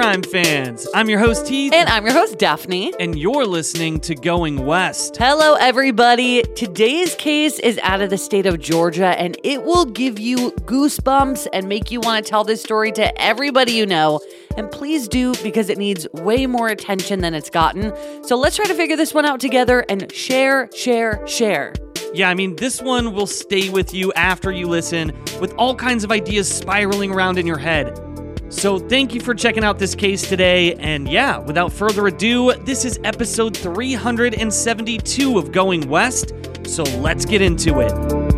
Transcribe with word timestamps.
crime 0.00 0.22
fans? 0.22 0.88
I'm 0.94 1.10
your 1.10 1.18
host, 1.18 1.46
Heath. 1.46 1.74
And 1.74 1.86
I'm 1.90 2.06
your 2.06 2.14
host, 2.14 2.38
Daphne. 2.38 2.94
And 2.98 3.18
you're 3.18 3.44
listening 3.44 4.00
to 4.00 4.14
Going 4.14 4.64
West. 4.64 5.18
Hello, 5.18 5.56
everybody. 5.56 6.42
Today's 6.56 7.14
case 7.16 7.58
is 7.58 7.78
out 7.82 8.00
of 8.00 8.08
the 8.08 8.16
state 8.16 8.46
of 8.46 8.58
Georgia, 8.58 9.08
and 9.20 9.36
it 9.44 9.62
will 9.62 9.84
give 9.84 10.18
you 10.18 10.52
goosebumps 10.62 11.48
and 11.52 11.68
make 11.68 11.90
you 11.90 12.00
want 12.00 12.24
to 12.24 12.30
tell 12.30 12.44
this 12.44 12.62
story 12.62 12.92
to 12.92 13.20
everybody 13.20 13.72
you 13.72 13.84
know. 13.84 14.20
And 14.56 14.70
please 14.70 15.06
do, 15.06 15.34
because 15.42 15.68
it 15.68 15.76
needs 15.76 16.06
way 16.14 16.46
more 16.46 16.68
attention 16.68 17.20
than 17.20 17.34
it's 17.34 17.50
gotten. 17.50 17.92
So 18.24 18.36
let's 18.36 18.56
try 18.56 18.64
to 18.64 18.74
figure 18.74 18.96
this 18.96 19.12
one 19.12 19.26
out 19.26 19.38
together 19.38 19.84
and 19.90 20.10
share, 20.10 20.70
share, 20.74 21.26
share. 21.26 21.74
Yeah, 22.14 22.30
I 22.30 22.34
mean, 22.34 22.56
this 22.56 22.80
one 22.80 23.12
will 23.12 23.26
stay 23.26 23.68
with 23.68 23.92
you 23.92 24.14
after 24.14 24.50
you 24.50 24.66
listen 24.66 25.12
with 25.42 25.52
all 25.58 25.74
kinds 25.74 26.04
of 26.04 26.10
ideas 26.10 26.48
spiraling 26.48 27.12
around 27.12 27.36
in 27.36 27.46
your 27.46 27.58
head. 27.58 28.00
So, 28.50 28.80
thank 28.80 29.14
you 29.14 29.20
for 29.20 29.32
checking 29.32 29.62
out 29.62 29.78
this 29.78 29.94
case 29.94 30.28
today. 30.28 30.74
And 30.74 31.08
yeah, 31.08 31.38
without 31.38 31.72
further 31.72 32.08
ado, 32.08 32.52
this 32.64 32.84
is 32.84 32.98
episode 33.04 33.56
372 33.56 35.38
of 35.38 35.52
Going 35.52 35.88
West. 35.88 36.34
So, 36.66 36.82
let's 36.82 37.24
get 37.24 37.42
into 37.42 37.78
it. 37.78 38.29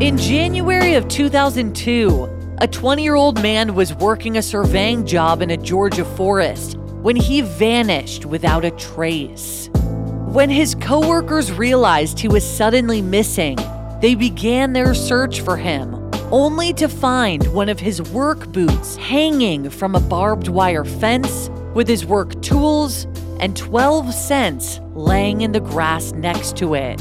In 0.00 0.16
January 0.16 0.94
of 0.94 1.06
2002, 1.08 2.56
a 2.58 2.66
20 2.66 3.02
year 3.02 3.14
old 3.14 3.42
man 3.42 3.74
was 3.74 3.94
working 3.94 4.38
a 4.38 4.42
surveying 4.42 5.06
job 5.06 5.42
in 5.42 5.50
a 5.50 5.56
Georgia 5.56 6.04
forest 6.04 6.78
when 7.02 7.16
he 7.16 7.42
vanished 7.42 8.24
without 8.24 8.64
a 8.64 8.70
trace. 8.72 9.68
When 9.74 10.48
his 10.48 10.74
coworkers 10.74 11.52
realized 11.52 12.18
he 12.18 12.28
was 12.28 12.48
suddenly 12.48 13.02
missing, 13.02 13.58
they 14.00 14.14
began 14.14 14.72
their 14.72 14.94
search 14.94 15.42
for 15.42 15.56
him, 15.56 15.94
only 16.30 16.72
to 16.74 16.88
find 16.88 17.46
one 17.52 17.68
of 17.68 17.80
his 17.80 18.00
work 18.12 18.46
boots 18.52 18.96
hanging 18.96 19.68
from 19.68 19.94
a 19.94 20.00
barbed 20.00 20.48
wire 20.48 20.84
fence 20.84 21.50
with 21.74 21.88
his 21.88 22.06
work 22.06 22.40
tools 22.42 23.04
and 23.40 23.56
12 23.56 24.12
cents 24.14 24.80
laying 24.94 25.40
in 25.40 25.52
the 25.52 25.60
grass 25.60 26.12
next 26.12 26.56
to 26.56 26.74
it. 26.74 27.00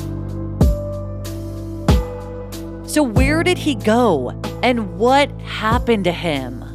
So, 2.89 3.03
where 3.03 3.43
did 3.43 3.57
he 3.57 3.75
go 3.75 4.29
and 4.63 4.97
what 4.97 5.29
happened 5.41 6.05
to 6.05 6.11
him? 6.11 6.65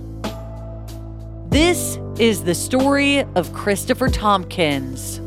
This 1.49 1.99
is 2.19 2.45
the 2.45 2.55
story 2.55 3.21
of 3.35 3.53
Christopher 3.53 4.09
Thompkins. 4.09 5.21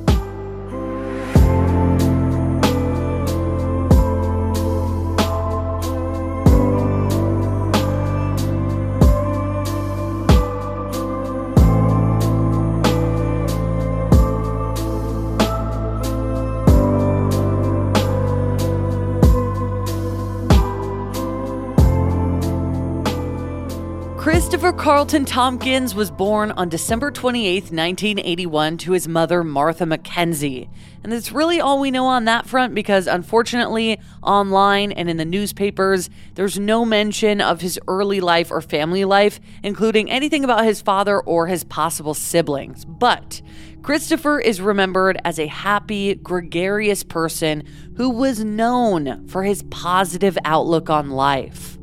Carlton 24.87 25.25
Thompkins 25.25 25.93
was 25.93 26.09
born 26.09 26.51
on 26.51 26.69
December 26.69 27.11
28, 27.11 27.63
1981, 27.63 28.77
to 28.77 28.93
his 28.93 29.05
mother, 29.05 29.43
Martha 29.43 29.83
McKenzie. 29.83 30.69
And 31.03 31.11
that's 31.11 31.33
really 31.33 31.59
all 31.59 31.81
we 31.81 31.91
know 31.91 32.05
on 32.05 32.23
that 32.23 32.47
front 32.47 32.73
because, 32.73 33.05
unfortunately, 33.05 33.99
online 34.23 34.93
and 34.93 35.09
in 35.09 35.17
the 35.17 35.25
newspapers, 35.25 36.09
there's 36.35 36.57
no 36.57 36.85
mention 36.85 37.41
of 37.41 37.59
his 37.59 37.77
early 37.89 38.21
life 38.21 38.49
or 38.49 38.61
family 38.61 39.03
life, 39.03 39.41
including 39.61 40.09
anything 40.09 40.45
about 40.45 40.63
his 40.63 40.81
father 40.81 41.19
or 41.19 41.47
his 41.47 41.65
possible 41.65 42.13
siblings. 42.13 42.85
But 42.85 43.41
Christopher 43.81 44.39
is 44.39 44.61
remembered 44.61 45.19
as 45.25 45.37
a 45.37 45.47
happy, 45.47 46.15
gregarious 46.15 47.03
person 47.03 47.63
who 47.97 48.09
was 48.09 48.41
known 48.41 49.27
for 49.27 49.43
his 49.43 49.63
positive 49.63 50.37
outlook 50.45 50.89
on 50.89 51.09
life. 51.09 51.76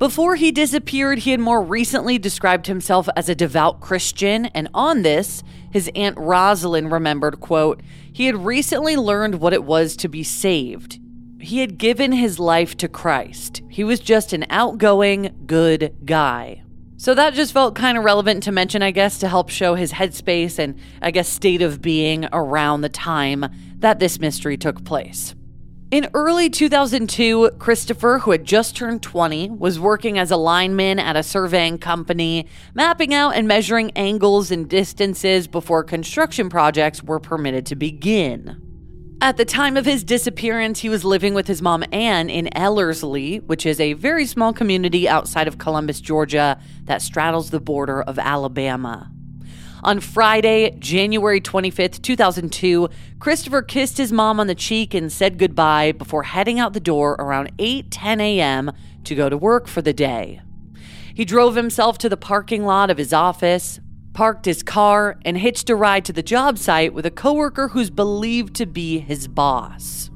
Before 0.00 0.36
he 0.36 0.50
disappeared, 0.50 1.18
he 1.18 1.30
had 1.30 1.40
more 1.40 1.60
recently 1.60 2.16
described 2.16 2.68
himself 2.68 3.06
as 3.16 3.28
a 3.28 3.34
devout 3.34 3.82
Christian, 3.82 4.46
and 4.46 4.66
on 4.72 5.02
this, 5.02 5.42
his 5.70 5.90
aunt 5.94 6.16
Rosalind 6.18 6.90
remembered, 6.90 7.40
quote, 7.40 7.82
he 8.10 8.24
had 8.24 8.46
recently 8.46 8.96
learned 8.96 9.42
what 9.42 9.52
it 9.52 9.62
was 9.62 9.94
to 9.96 10.08
be 10.08 10.22
saved. 10.22 10.98
He 11.38 11.58
had 11.58 11.76
given 11.76 12.12
his 12.12 12.38
life 12.38 12.78
to 12.78 12.88
Christ. 12.88 13.60
He 13.68 13.84
was 13.84 14.00
just 14.00 14.32
an 14.32 14.46
outgoing, 14.48 15.44
good 15.44 15.94
guy. 16.06 16.62
So 16.96 17.14
that 17.14 17.34
just 17.34 17.52
felt 17.52 17.74
kind 17.74 17.98
of 17.98 18.04
relevant 18.04 18.42
to 18.44 18.52
mention, 18.52 18.82
I 18.82 18.92
guess, 18.92 19.18
to 19.18 19.28
help 19.28 19.50
show 19.50 19.74
his 19.74 19.92
headspace 19.92 20.58
and, 20.58 20.78
I 21.02 21.10
guess, 21.10 21.28
state 21.28 21.60
of 21.60 21.82
being 21.82 22.26
around 22.32 22.80
the 22.80 22.88
time 22.88 23.44
that 23.80 23.98
this 23.98 24.18
mystery 24.18 24.56
took 24.56 24.82
place. 24.82 25.34
In 25.90 26.08
early 26.14 26.48
2002, 26.48 27.50
Christopher, 27.58 28.20
who 28.20 28.30
had 28.30 28.44
just 28.44 28.76
turned 28.76 29.02
20, 29.02 29.50
was 29.50 29.80
working 29.80 30.20
as 30.20 30.30
a 30.30 30.36
lineman 30.36 31.00
at 31.00 31.16
a 31.16 31.24
surveying 31.24 31.78
company, 31.78 32.46
mapping 32.74 33.12
out 33.12 33.34
and 33.34 33.48
measuring 33.48 33.90
angles 33.96 34.52
and 34.52 34.68
distances 34.68 35.48
before 35.48 35.82
construction 35.82 36.48
projects 36.48 37.02
were 37.02 37.18
permitted 37.18 37.66
to 37.66 37.74
begin. 37.74 39.18
At 39.20 39.36
the 39.36 39.44
time 39.44 39.76
of 39.76 39.84
his 39.84 40.04
disappearance, 40.04 40.78
he 40.78 40.88
was 40.88 41.04
living 41.04 41.34
with 41.34 41.48
his 41.48 41.60
mom 41.60 41.82
Ann 41.90 42.30
in 42.30 42.56
Ellerslie, 42.56 43.38
which 43.40 43.66
is 43.66 43.80
a 43.80 43.94
very 43.94 44.26
small 44.26 44.52
community 44.52 45.08
outside 45.08 45.48
of 45.48 45.58
Columbus, 45.58 46.00
Georgia, 46.00 46.60
that 46.84 47.02
straddles 47.02 47.50
the 47.50 47.58
border 47.58 48.00
of 48.00 48.16
Alabama. 48.16 49.10
On 49.82 49.98
Friday, 49.98 50.76
January 50.78 51.40
25th, 51.40 52.02
2002, 52.02 52.88
Christopher 53.18 53.62
kissed 53.62 53.96
his 53.96 54.12
mom 54.12 54.38
on 54.38 54.46
the 54.46 54.54
cheek 54.54 54.92
and 54.92 55.10
said 55.10 55.38
goodbye 55.38 55.92
before 55.92 56.24
heading 56.24 56.58
out 56.58 56.74
the 56.74 56.80
door 56.80 57.16
around 57.18 57.50
8:10 57.58 58.20
a.m. 58.20 58.72
to 59.04 59.14
go 59.14 59.30
to 59.30 59.38
work 59.38 59.66
for 59.66 59.80
the 59.80 59.94
day. 59.94 60.42
He 61.14 61.24
drove 61.24 61.54
himself 61.54 61.96
to 61.98 62.10
the 62.10 62.16
parking 62.18 62.64
lot 62.64 62.90
of 62.90 62.98
his 62.98 63.14
office, 63.14 63.80
parked 64.12 64.44
his 64.44 64.62
car, 64.62 65.18
and 65.24 65.38
hitched 65.38 65.70
a 65.70 65.76
ride 65.76 66.04
to 66.04 66.12
the 66.12 66.22
job 66.22 66.58
site 66.58 66.92
with 66.92 67.06
a 67.06 67.10
coworker 67.10 67.68
who's 67.68 67.90
believed 67.90 68.54
to 68.56 68.66
be 68.66 68.98
his 68.98 69.28
boss. 69.28 70.10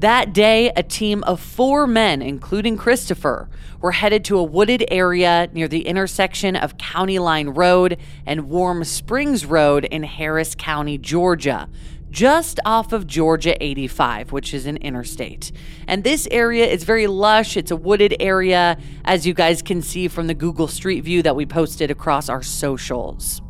That 0.00 0.34
day, 0.34 0.70
a 0.76 0.82
team 0.82 1.24
of 1.24 1.40
four 1.40 1.86
men, 1.86 2.20
including 2.20 2.76
Christopher, 2.76 3.48
were 3.80 3.92
headed 3.92 4.26
to 4.26 4.36
a 4.36 4.44
wooded 4.44 4.84
area 4.90 5.48
near 5.54 5.68
the 5.68 5.86
intersection 5.86 6.54
of 6.54 6.76
County 6.76 7.18
Line 7.18 7.48
Road 7.48 7.96
and 8.26 8.50
Warm 8.50 8.84
Springs 8.84 9.46
Road 9.46 9.86
in 9.86 10.02
Harris 10.02 10.54
County, 10.54 10.98
Georgia, 10.98 11.70
just 12.10 12.60
off 12.66 12.92
of 12.92 13.06
Georgia 13.06 13.56
85, 13.64 14.32
which 14.32 14.52
is 14.52 14.66
an 14.66 14.76
interstate. 14.76 15.50
And 15.88 16.04
this 16.04 16.28
area 16.30 16.66
is 16.66 16.84
very 16.84 17.06
lush. 17.06 17.56
It's 17.56 17.70
a 17.70 17.76
wooded 17.76 18.16
area, 18.20 18.76
as 19.06 19.26
you 19.26 19.32
guys 19.32 19.62
can 19.62 19.80
see 19.80 20.08
from 20.08 20.26
the 20.26 20.34
Google 20.34 20.68
Street 20.68 21.04
View 21.04 21.22
that 21.22 21.36
we 21.36 21.46
posted 21.46 21.90
across 21.90 22.28
our 22.28 22.42
socials. 22.42 23.40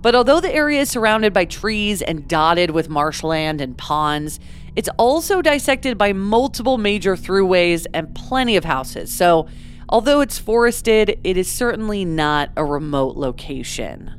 But 0.00 0.16
although 0.16 0.40
the 0.40 0.52
area 0.52 0.80
is 0.80 0.90
surrounded 0.90 1.32
by 1.32 1.44
trees 1.44 2.02
and 2.02 2.26
dotted 2.26 2.70
with 2.70 2.88
marshland 2.88 3.60
and 3.60 3.78
ponds, 3.78 4.40
it's 4.74 4.88
also 4.98 5.42
dissected 5.42 5.98
by 5.98 6.12
multiple 6.12 6.78
major 6.78 7.16
throughways 7.16 7.86
and 7.92 8.14
plenty 8.14 8.56
of 8.56 8.64
houses. 8.64 9.12
So, 9.12 9.48
although 9.88 10.20
it's 10.20 10.38
forested, 10.38 11.20
it 11.24 11.36
is 11.36 11.50
certainly 11.50 12.04
not 12.04 12.50
a 12.56 12.64
remote 12.64 13.16
location. 13.16 14.18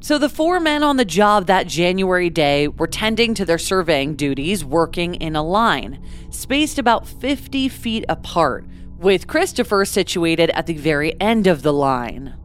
So, 0.00 0.18
the 0.18 0.28
four 0.28 0.60
men 0.60 0.82
on 0.82 0.96
the 0.96 1.04
job 1.04 1.46
that 1.46 1.66
January 1.66 2.30
day 2.30 2.68
were 2.68 2.86
tending 2.86 3.34
to 3.34 3.44
their 3.44 3.58
surveying 3.58 4.14
duties, 4.14 4.64
working 4.64 5.14
in 5.14 5.34
a 5.34 5.42
line, 5.42 6.02
spaced 6.30 6.78
about 6.78 7.06
50 7.06 7.68
feet 7.68 8.04
apart, 8.08 8.66
with 8.98 9.26
Christopher 9.26 9.84
situated 9.84 10.50
at 10.50 10.66
the 10.66 10.76
very 10.76 11.18
end 11.20 11.46
of 11.46 11.62
the 11.62 11.72
line. 11.72 12.36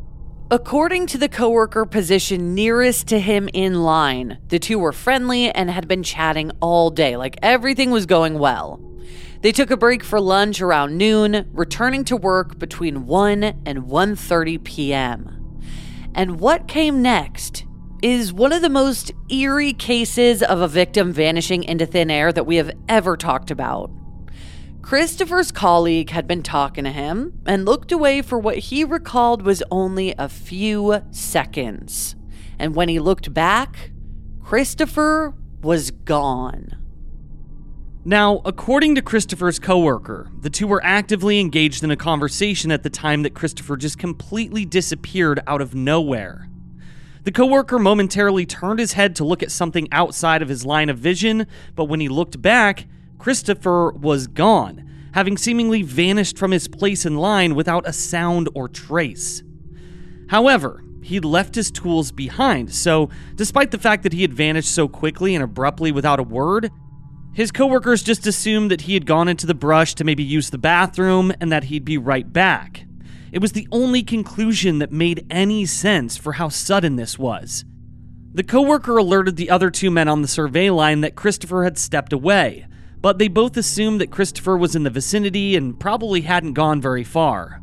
According 0.54 1.08
to 1.08 1.18
the 1.18 1.30
coworker 1.30 1.84
position 1.84 2.54
nearest 2.54 3.08
to 3.08 3.20
him 3.20 3.50
in 3.56 3.82
line, 3.82 4.38
the 4.50 4.60
two 4.60 4.78
were 4.78 4.92
friendly 4.92 5.50
and 5.50 5.68
had 5.68 5.88
been 5.88 6.04
chatting 6.04 6.52
all 6.62 6.92
day, 6.92 7.18
like 7.18 7.38
everything 7.42 7.90
was 7.90 8.06
going 8.06 8.38
well. 8.38 8.80
They 9.42 9.52
took 9.52 9.72
a 9.72 9.78
break 9.78 10.04
for 10.04 10.22
lunch 10.22 10.62
around 10.62 10.96
noon, 10.96 11.50
returning 11.54 12.04
to 12.04 12.16
work 12.16 12.60
between 12.60 13.08
1 13.08 13.44
and 13.66 13.86
1:30 13.86 14.64
p.m. 14.64 15.60
And 16.14 16.40
what 16.40 16.68
came 16.68 17.02
next 17.02 17.66
is 18.04 18.32
one 18.32 18.54
of 18.54 18.62
the 18.62 18.70
most 18.70 19.12
eerie 19.32 19.74
cases 19.74 20.44
of 20.44 20.62
a 20.62 20.68
victim 20.68 21.12
vanishing 21.12 21.64
into 21.64 21.88
thin 21.88 22.12
air 22.12 22.32
that 22.32 22.46
we 22.46 22.58
have 22.58 22.70
ever 22.88 23.18
talked 23.18 23.50
about. 23.50 23.90
Christopher's 24.84 25.50
colleague 25.50 26.10
had 26.10 26.28
been 26.28 26.44
talking 26.44 26.84
to 26.84 26.92
him 26.92 27.40
and 27.46 27.64
looked 27.64 27.94
away 27.94 28.22
for 28.22 28.38
what 28.38 28.58
he 28.58 28.84
recalled 28.84 29.42
was 29.42 29.64
only 29.72 30.14
a 30.18 30.28
few 30.28 31.02
seconds. 31.10 32.18
And 32.60 32.76
when 32.76 32.90
he 32.90 33.00
looked 33.00 33.34
back, 33.34 33.92
Christopher 34.44 35.34
was 35.62 35.90
gone. 35.90 36.78
Now, 38.04 38.42
according 38.44 38.96
to 38.96 39.02
Christopher's 39.02 39.58
coworker, 39.58 40.30
the 40.42 40.50
two 40.50 40.68
were 40.68 40.84
actively 40.84 41.40
engaged 41.40 41.86
in 41.86 41.90
a 41.90 41.96
conversation 41.96 42.70
at 42.70 42.84
the 42.84 42.90
time 42.90 43.24
that 43.24 43.34
Christopher 43.34 43.78
just 43.78 43.98
completely 43.98 44.66
disappeared 44.66 45.40
out 45.48 45.62
of 45.62 45.74
nowhere. 45.74 46.50
The 47.24 47.32
coworker 47.32 47.80
momentarily 47.80 48.46
turned 48.46 48.80
his 48.80 48.94
head 48.94 49.16
to 49.16 49.24
look 49.24 49.42
at 49.42 49.52
something 49.52 49.88
outside 49.94 50.42
of 50.42 50.50
his 50.50 50.66
line 50.66 50.90
of 50.90 50.98
vision, 50.98 51.48
but 51.74 51.86
when 51.86 52.02
he 52.02 52.10
looked 52.10 52.42
back, 52.42 52.86
Christopher 53.24 53.94
was 53.94 54.28
gone, 54.28 54.84
having 55.14 55.38
seemingly 55.38 55.82
vanished 55.82 56.38
from 56.38 56.52
his 56.52 56.68
place 56.68 57.06
in 57.06 57.16
line 57.16 57.56
without 57.56 57.88
a 57.88 57.94
sound 57.94 58.50
or 58.54 58.68
trace. 58.68 59.42
However, 60.28 60.84
he'd 61.02 61.24
left 61.24 61.56
his 61.56 61.72
tools 61.72 62.12
behind, 62.12 62.74
so 62.76 63.10
despite 63.36 63.72
the 63.72 63.78
fact 63.78 64.04
that 64.04 64.12
he 64.12 64.24
had 64.24 64.34
vanished 64.34 64.70
so 64.70 64.90
quickly 64.90 65.36
and 65.36 65.42
abruptly 65.42 65.90
without 65.90 66.20
a 66.20 66.24
word, 66.24 66.70
his 67.34 67.50
coworkers 67.50 68.04
just 68.04 68.28
assumed 68.28 68.70
that 68.72 68.82
he 68.82 68.94
had 68.94 69.06
gone 69.06 69.30
into 69.30 69.48
the 69.48 69.54
brush 69.54 69.96
to 69.96 70.04
maybe 70.04 70.22
use 70.22 70.50
the 70.50 70.58
bathroom 70.58 71.32
and 71.40 71.50
that 71.50 71.64
he'd 71.64 71.86
be 71.86 71.98
right 71.98 72.34
back. 72.34 72.84
It 73.32 73.40
was 73.40 73.54
the 73.54 73.70
only 73.72 74.04
conclusion 74.04 74.80
that 74.80 74.92
made 74.92 75.26
any 75.30 75.66
sense 75.66 76.18
for 76.18 76.34
how 76.34 76.50
sudden 76.50 76.98
this 76.98 77.18
was. 77.18 77.64
The 78.34 78.44
coworker 78.44 78.98
alerted 78.98 79.38
the 79.38 79.50
other 79.50 79.70
two 79.70 79.92
men 79.92 80.10
on 80.10 80.22
the 80.22 80.28
survey 80.28 80.70
line 80.70 81.00
that 81.00 81.16
Christopher 81.16 81.64
had 81.64 81.78
stepped 81.78 82.12
away, 82.12 82.66
but 83.04 83.20
they 83.20 83.28
both 83.28 83.58
assumed 83.58 84.00
that 84.02 84.12
Christopher 84.12 84.58
was 84.58 84.76
in 84.76 84.84
the 84.84 84.90
vicinity 84.90 85.58
and 85.58 85.78
probably 85.78 86.22
hadn't 86.22 86.54
gone 86.54 86.82
very 86.82 87.04
far. 87.04 87.62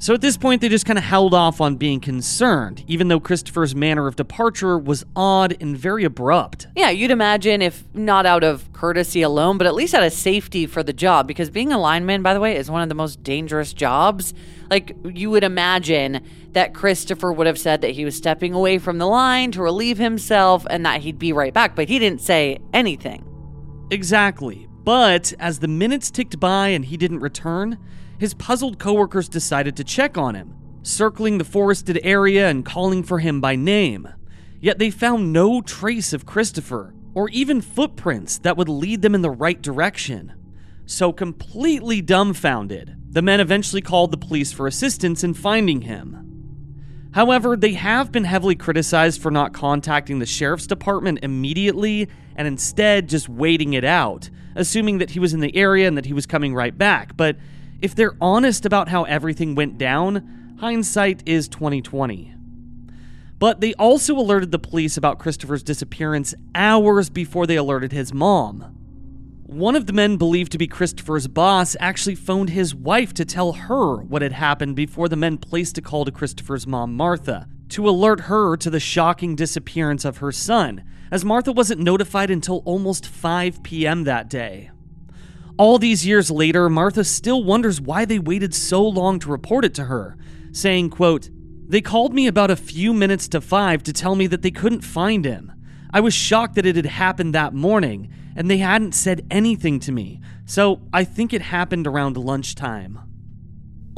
So 0.00 0.14
at 0.14 0.20
this 0.20 0.36
point, 0.36 0.62
they 0.62 0.68
just 0.70 0.86
kind 0.86 0.98
of 0.98 1.04
held 1.04 1.32
off 1.32 1.60
on 1.60 1.76
being 1.76 2.00
concerned, 2.00 2.84
even 2.88 3.08
though 3.08 3.20
Christopher's 3.20 3.74
manner 3.74 4.06
of 4.06 4.16
departure 4.16 4.78
was 4.78 5.04
odd 5.14 5.56
and 5.60 5.76
very 5.76 6.04
abrupt. 6.04 6.66
Yeah, 6.74 6.90
you'd 6.90 7.10
imagine 7.10 7.62
if 7.62 7.84
not 7.94 8.26
out 8.26 8.42
of 8.42 8.72
courtesy 8.72 9.22
alone, 9.22 9.58
but 9.58 9.66
at 9.66 9.74
least 9.74 9.94
out 9.94 10.02
of 10.02 10.12
safety 10.12 10.66
for 10.66 10.82
the 10.82 10.94
job, 10.94 11.28
because 11.28 11.50
being 11.50 11.70
a 11.70 11.78
lineman, 11.78 12.22
by 12.22 12.34
the 12.34 12.40
way, 12.40 12.56
is 12.56 12.70
one 12.70 12.82
of 12.82 12.88
the 12.88 12.94
most 12.94 13.22
dangerous 13.22 13.72
jobs. 13.74 14.34
Like, 14.70 14.96
you 15.04 15.30
would 15.30 15.44
imagine 15.44 16.26
that 16.52 16.74
Christopher 16.74 17.30
would 17.30 17.46
have 17.46 17.58
said 17.58 17.82
that 17.82 17.90
he 17.90 18.06
was 18.06 18.16
stepping 18.16 18.54
away 18.54 18.78
from 18.78 18.96
the 18.98 19.06
line 19.06 19.52
to 19.52 19.62
relieve 19.62 19.98
himself 19.98 20.66
and 20.68 20.84
that 20.86 21.02
he'd 21.02 21.18
be 21.18 21.32
right 21.34 21.54
back, 21.54 21.76
but 21.76 21.88
he 21.88 21.98
didn't 21.98 22.22
say 22.22 22.58
anything. 22.72 23.22
Exactly. 23.90 24.66
But 24.90 25.34
as 25.38 25.60
the 25.60 25.68
minutes 25.68 26.10
ticked 26.10 26.40
by 26.40 26.70
and 26.70 26.84
he 26.84 26.96
didn't 26.96 27.20
return, 27.20 27.78
his 28.18 28.34
puzzled 28.34 28.80
coworkers 28.80 29.28
decided 29.28 29.76
to 29.76 29.84
check 29.84 30.18
on 30.18 30.34
him, 30.34 30.56
circling 30.82 31.38
the 31.38 31.44
forested 31.44 32.00
area 32.02 32.48
and 32.48 32.64
calling 32.64 33.04
for 33.04 33.20
him 33.20 33.40
by 33.40 33.54
name. 33.54 34.08
Yet 34.60 34.80
they 34.80 34.90
found 34.90 35.32
no 35.32 35.60
trace 35.60 36.12
of 36.12 36.26
Christopher, 36.26 36.92
or 37.14 37.28
even 37.28 37.60
footprints 37.60 38.38
that 38.38 38.56
would 38.56 38.68
lead 38.68 39.02
them 39.02 39.14
in 39.14 39.22
the 39.22 39.30
right 39.30 39.62
direction. 39.62 40.34
So, 40.86 41.12
completely 41.12 42.02
dumbfounded, 42.02 42.96
the 43.10 43.22
men 43.22 43.38
eventually 43.38 43.82
called 43.82 44.10
the 44.10 44.16
police 44.16 44.50
for 44.50 44.66
assistance 44.66 45.22
in 45.22 45.34
finding 45.34 45.82
him. 45.82 47.10
However, 47.12 47.56
they 47.56 47.74
have 47.74 48.10
been 48.10 48.24
heavily 48.24 48.56
criticized 48.56 49.22
for 49.22 49.30
not 49.30 49.54
contacting 49.54 50.18
the 50.18 50.26
sheriff's 50.26 50.66
department 50.66 51.20
immediately 51.22 52.08
and 52.34 52.48
instead 52.48 53.08
just 53.08 53.28
waiting 53.28 53.74
it 53.74 53.84
out, 53.84 54.30
assuming 54.54 54.98
that 54.98 55.10
he 55.10 55.20
was 55.20 55.34
in 55.34 55.40
the 55.40 55.56
area 55.56 55.86
and 55.86 55.96
that 55.96 56.06
he 56.06 56.12
was 56.12 56.26
coming 56.26 56.54
right 56.54 56.76
back. 56.76 57.16
But 57.16 57.36
if 57.80 57.94
they're 57.94 58.16
honest 58.20 58.66
about 58.66 58.88
how 58.88 59.04
everything 59.04 59.54
went 59.54 59.78
down, 59.78 60.56
hindsight 60.60 61.22
is 61.26 61.48
2020. 61.48 62.34
But 63.38 63.62
they 63.62 63.72
also 63.74 64.14
alerted 64.14 64.50
the 64.50 64.58
police 64.58 64.98
about 64.98 65.18
Christopher's 65.18 65.62
disappearance 65.62 66.34
hours 66.54 67.08
before 67.08 67.46
they 67.46 67.56
alerted 67.56 67.90
his 67.90 68.12
mom. 68.12 68.76
One 69.44 69.74
of 69.74 69.86
the 69.86 69.94
men 69.94 70.16
believed 70.16 70.52
to 70.52 70.58
be 70.58 70.68
Christopher's 70.68 71.26
boss 71.26 71.74
actually 71.80 72.14
phoned 72.14 72.50
his 72.50 72.74
wife 72.74 73.14
to 73.14 73.24
tell 73.24 73.54
her 73.54 73.96
what 73.96 74.22
had 74.22 74.32
happened 74.32 74.76
before 74.76 75.08
the 75.08 75.16
men 75.16 75.38
placed 75.38 75.78
a 75.78 75.82
call 75.82 76.04
to 76.04 76.12
Christopher's 76.12 76.66
mom, 76.66 76.94
Martha, 76.94 77.48
to 77.70 77.88
alert 77.88 78.20
her 78.20 78.56
to 78.58 78.70
the 78.70 78.78
shocking 78.78 79.34
disappearance 79.34 80.04
of 80.04 80.18
her 80.18 80.30
son, 80.30 80.84
as 81.10 81.24
Martha 81.24 81.52
wasn't 81.52 81.80
notified 81.80 82.30
until 82.30 82.62
almost 82.64 83.06
5 83.06 83.62
p.m. 83.62 84.04
that 84.04 84.28
day. 84.28 84.70
All 85.58 85.78
these 85.78 86.06
years 86.06 86.30
later, 86.30 86.70
Martha 86.70 87.04
still 87.04 87.44
wonders 87.44 87.80
why 87.80 88.04
they 88.04 88.18
waited 88.18 88.54
so 88.54 88.82
long 88.82 89.18
to 89.18 89.30
report 89.30 89.64
it 89.64 89.74
to 89.74 89.84
her, 89.84 90.16
saying, 90.52 90.90
quote, 90.90 91.28
They 91.68 91.80
called 91.80 92.14
me 92.14 92.26
about 92.26 92.50
a 92.50 92.56
few 92.56 92.94
minutes 92.94 93.28
to 93.28 93.40
five 93.40 93.82
to 93.82 93.92
tell 93.92 94.14
me 94.14 94.26
that 94.28 94.42
they 94.42 94.50
couldn't 94.50 94.80
find 94.80 95.24
him. 95.24 95.52
I 95.92 96.00
was 96.00 96.14
shocked 96.14 96.54
that 96.54 96.66
it 96.66 96.76
had 96.76 96.86
happened 96.86 97.34
that 97.34 97.52
morning, 97.52 98.10
and 98.36 98.48
they 98.48 98.58
hadn't 98.58 98.94
said 98.94 99.26
anything 99.30 99.80
to 99.80 99.92
me, 99.92 100.20
so 100.46 100.80
I 100.92 101.04
think 101.04 101.32
it 101.32 101.42
happened 101.42 101.86
around 101.86 102.16
lunchtime. 102.16 103.09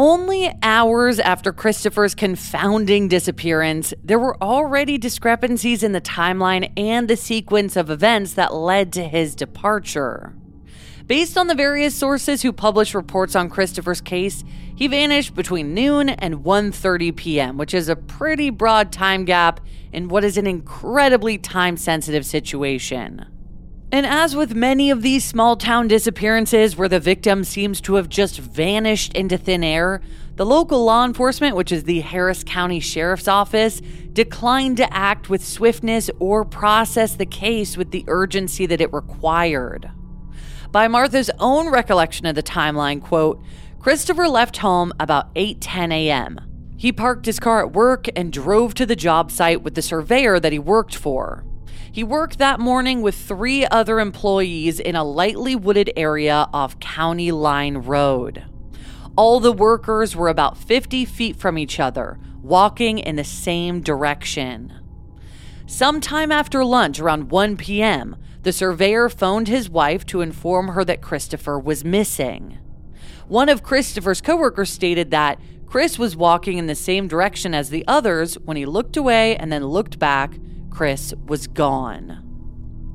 Only 0.05 0.53
hours 0.65 1.21
after 1.21 1.53
Christopher's 1.53 2.17
confounding 2.17 3.07
disappearance, 3.07 3.95
there 4.03 4.19
were 4.19 4.37
already 4.43 4.99
discrepancies 4.99 5.85
in 5.85 5.93
the 5.93 6.01
timeline 6.01 6.73
and 6.77 7.07
the 7.07 7.17
sequence 7.17 7.77
of 7.77 7.89
events 7.89 8.35
that 8.35 8.53
led 8.53 8.93
to 8.95 9.05
his 9.05 9.37
departure. 9.37 10.35
Based 11.07 11.39
on 11.39 11.47
the 11.47 11.55
various 11.55 11.95
sources 11.95 12.43
who 12.43 12.53
published 12.53 12.95
reports 12.95 13.37
on 13.37 13.49
Christopher's 13.49 14.01
case, 14.01 14.43
he 14.75 14.89
vanished 14.89 15.37
between 15.37 15.73
noon 15.73 16.09
and 16.09 16.39
1:30 16.39 17.15
p.m., 17.15 17.57
which 17.57 17.73
is 17.73 17.89
a 17.89 17.95
pretty 17.95 18.51
broad 18.51 18.91
time 18.91 19.25
gap 19.25 19.61
in 19.93 20.09
what 20.09 20.25
is 20.25 20.37
an 20.37 20.49
incredibly 20.49 21.39
time-sensitive 21.39 22.27
situation. 22.27 23.25
And 23.93 24.07
as 24.07 24.35
with 24.35 24.55
many 24.55 24.91
of 24.91 25.03
these 25.03 25.23
small 25.23 25.55
town 25.55 25.87
disappearances 25.87 26.79
where 26.79 26.89
the 26.89 26.99
victim 26.99 27.45
seems 27.45 27.79
to 27.83 27.97
have 27.97 28.09
just 28.09 28.39
vanished 28.39 29.13
into 29.13 29.37
thin 29.37 29.63
air, 29.63 30.01
the 30.37 30.47
local 30.47 30.83
law 30.83 31.05
enforcement, 31.05 31.57
which 31.57 31.71
is 31.71 31.85
the 31.85 32.01
Harris 32.01 32.43
County 32.43 32.81
Sheriff's 32.81 33.29
Office, 33.29 33.83
declined 34.15 34.79
to 34.79 34.91
act 34.91 35.29
with 35.29 35.45
swiftness 35.45 36.09
or 36.19 36.43
process 36.43 37.17
the 37.17 37.27
case 37.27 37.77
with 37.77 37.91
the 37.91 38.07
urgency 38.09 38.65
that 38.65 38.81
it 38.81 38.91
required. 38.95 39.91
By 40.71 40.89
Martha's 40.89 41.31
own 41.39 41.69
recollection 41.69 42.25
of 42.25 42.35
the 42.35 42.43
timeline, 42.43 43.03
quote, 43.03 43.43
Christopher 43.79 44.27
left 44.27 44.57
home 44.57 44.95
about 44.99 45.35
8:10 45.35 45.93
a.m. 45.93 46.41
He 46.79 46.93
parked 46.93 47.27
his 47.27 47.39
car 47.39 47.61
at 47.61 47.75
work 47.75 48.07
and 48.17 48.33
drove 48.33 48.73
to 48.75 48.87
the 48.87 48.97
job 48.97 49.31
site 49.31 49.63
with 49.63 49.75
the 49.75 49.83
surveyor 49.83 50.41
that 50.41 50.53
he 50.53 50.59
worked 50.59 50.95
for. 50.95 51.45
He 51.93 52.03
worked 52.03 52.39
that 52.39 52.59
morning 52.59 53.03
with 53.03 53.15
three 53.15 53.67
other 53.67 54.01
employees 54.01 54.81
in 54.81 54.97
a 54.97 55.05
lightly 55.05 55.55
wooded 55.55 55.93
area 55.95 56.49
off 56.51 56.81
County 56.81 57.31
Line 57.31 57.77
Road. 57.77 58.45
All 59.15 59.41
the 59.41 59.53
workers 59.53 60.17
were 60.17 60.29
about 60.29 60.57
50 60.57 61.05
feet 61.05 61.37
from 61.37 61.59
each 61.59 61.79
other, 61.79 62.19
walking 62.41 62.99
in 62.99 63.17
the 63.17 63.25
same 63.25 63.83
direction. 63.83 64.73
Sometime 65.67 66.33
after 66.33 66.65
lunch, 66.65 66.99
around 66.99 67.31
1 67.31 67.59
p.m., 67.59 68.17
the 68.41 68.55
surveyor 68.55 69.11
phoned 69.11 69.49
his 69.49 69.69
wife 69.69 70.07
to 70.07 70.23
inform 70.23 70.69
her 70.69 70.87
that 70.87 71.03
Christopher 71.03 71.59
was 71.59 71.85
missing. 71.85 72.59
One 73.29 73.51
of 73.51 73.63
Christopher's 73.63 74.23
coworkers 74.23 74.71
stated 74.71 75.11
that 75.11 75.39
Chris 75.67 75.99
was 75.99 76.17
walking 76.17 76.57
in 76.57 76.69
the 76.69 76.75
same 76.75 77.07
direction 77.07 77.53
as 77.53 77.69
the 77.69 77.85
others 77.87 78.39
when 78.39 78.57
he 78.57 78.65
looked 78.65 78.97
away 78.97 79.37
and 79.37 79.53
then 79.53 79.67
looked 79.67 79.99
back. 79.99 80.39
Chris 80.73 81.13
was 81.27 81.47
gone. 81.47 82.29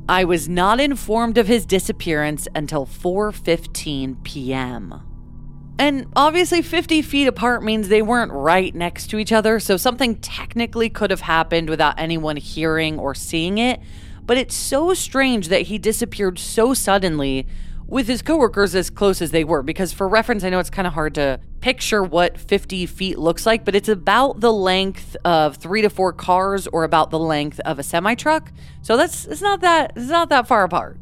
I 0.10 0.24
was 0.24 0.50
not 0.50 0.80
informed 0.80 1.38
of 1.38 1.48
his 1.48 1.66
disappearance 1.66 2.48
until 2.56 2.86
4:15 2.86 4.24
p.m. 4.24 5.02
And 5.80 6.08
obviously 6.16 6.64
50 6.64 7.04
feet 7.04 7.28
apart 7.28 7.64
means 7.64 7.88
they 7.88 8.02
weren't 8.02 8.32
right 8.32 8.74
next 8.74 9.08
to 9.12 9.20
each 9.20 9.32
other, 9.32 9.60
so 9.60 9.78
something 9.78 10.16
technically 10.16 10.90
could 10.90 11.12
have 11.12 11.22
happened 11.22 11.70
without 11.70 12.00
anyone 12.00 12.38
hearing 12.38 12.98
or 12.98 13.14
seeing 13.14 13.60
it, 13.60 13.80
but 14.26 14.38
it's 14.38 14.56
so 14.56 14.94
strange 14.96 15.50
that 15.50 15.64
he 15.64 15.78
disappeared 15.78 16.40
so 16.40 16.74
suddenly 16.74 17.46
with 17.88 18.08
his 18.08 18.22
coworkers 18.22 18.76
as 18.76 18.90
close 18.90 19.22
as 19.22 19.32
they 19.32 19.44
were. 19.44 19.64
Because 19.64 19.94
for 19.94 20.08
reference, 20.08 20.44
I 20.44 20.50
know 20.50 20.60
it's 20.60 20.70
kind 20.70 20.88
of 20.88 20.94
hard 20.94 21.16
to 21.16 21.40
picture 21.62 22.04
what 22.04 22.38
50 22.38 22.86
feet 22.86 23.18
looks 23.18 23.46
like, 23.46 23.66
but 23.66 23.76
it's 23.76 23.90
about 23.90 24.42
the 24.42 24.52
length 24.52 25.16
of 25.24 25.56
three 25.56 25.82
to 25.82 25.90
four 25.90 26.14
cars 26.14 26.68
or 26.68 26.84
about 26.84 27.10
the 27.10 27.20
length 27.20 27.60
of 27.62 27.80
a 27.80 27.84
semi 27.84 28.16
truck. 28.16 28.52
So 28.82 28.98
that's 28.98 29.26
it's 29.26 29.42
not 29.42 29.62
that 29.62 29.94
it's 29.96 30.10
not 30.10 30.30
that 30.30 30.48
far 30.48 30.64
apart. 30.64 30.98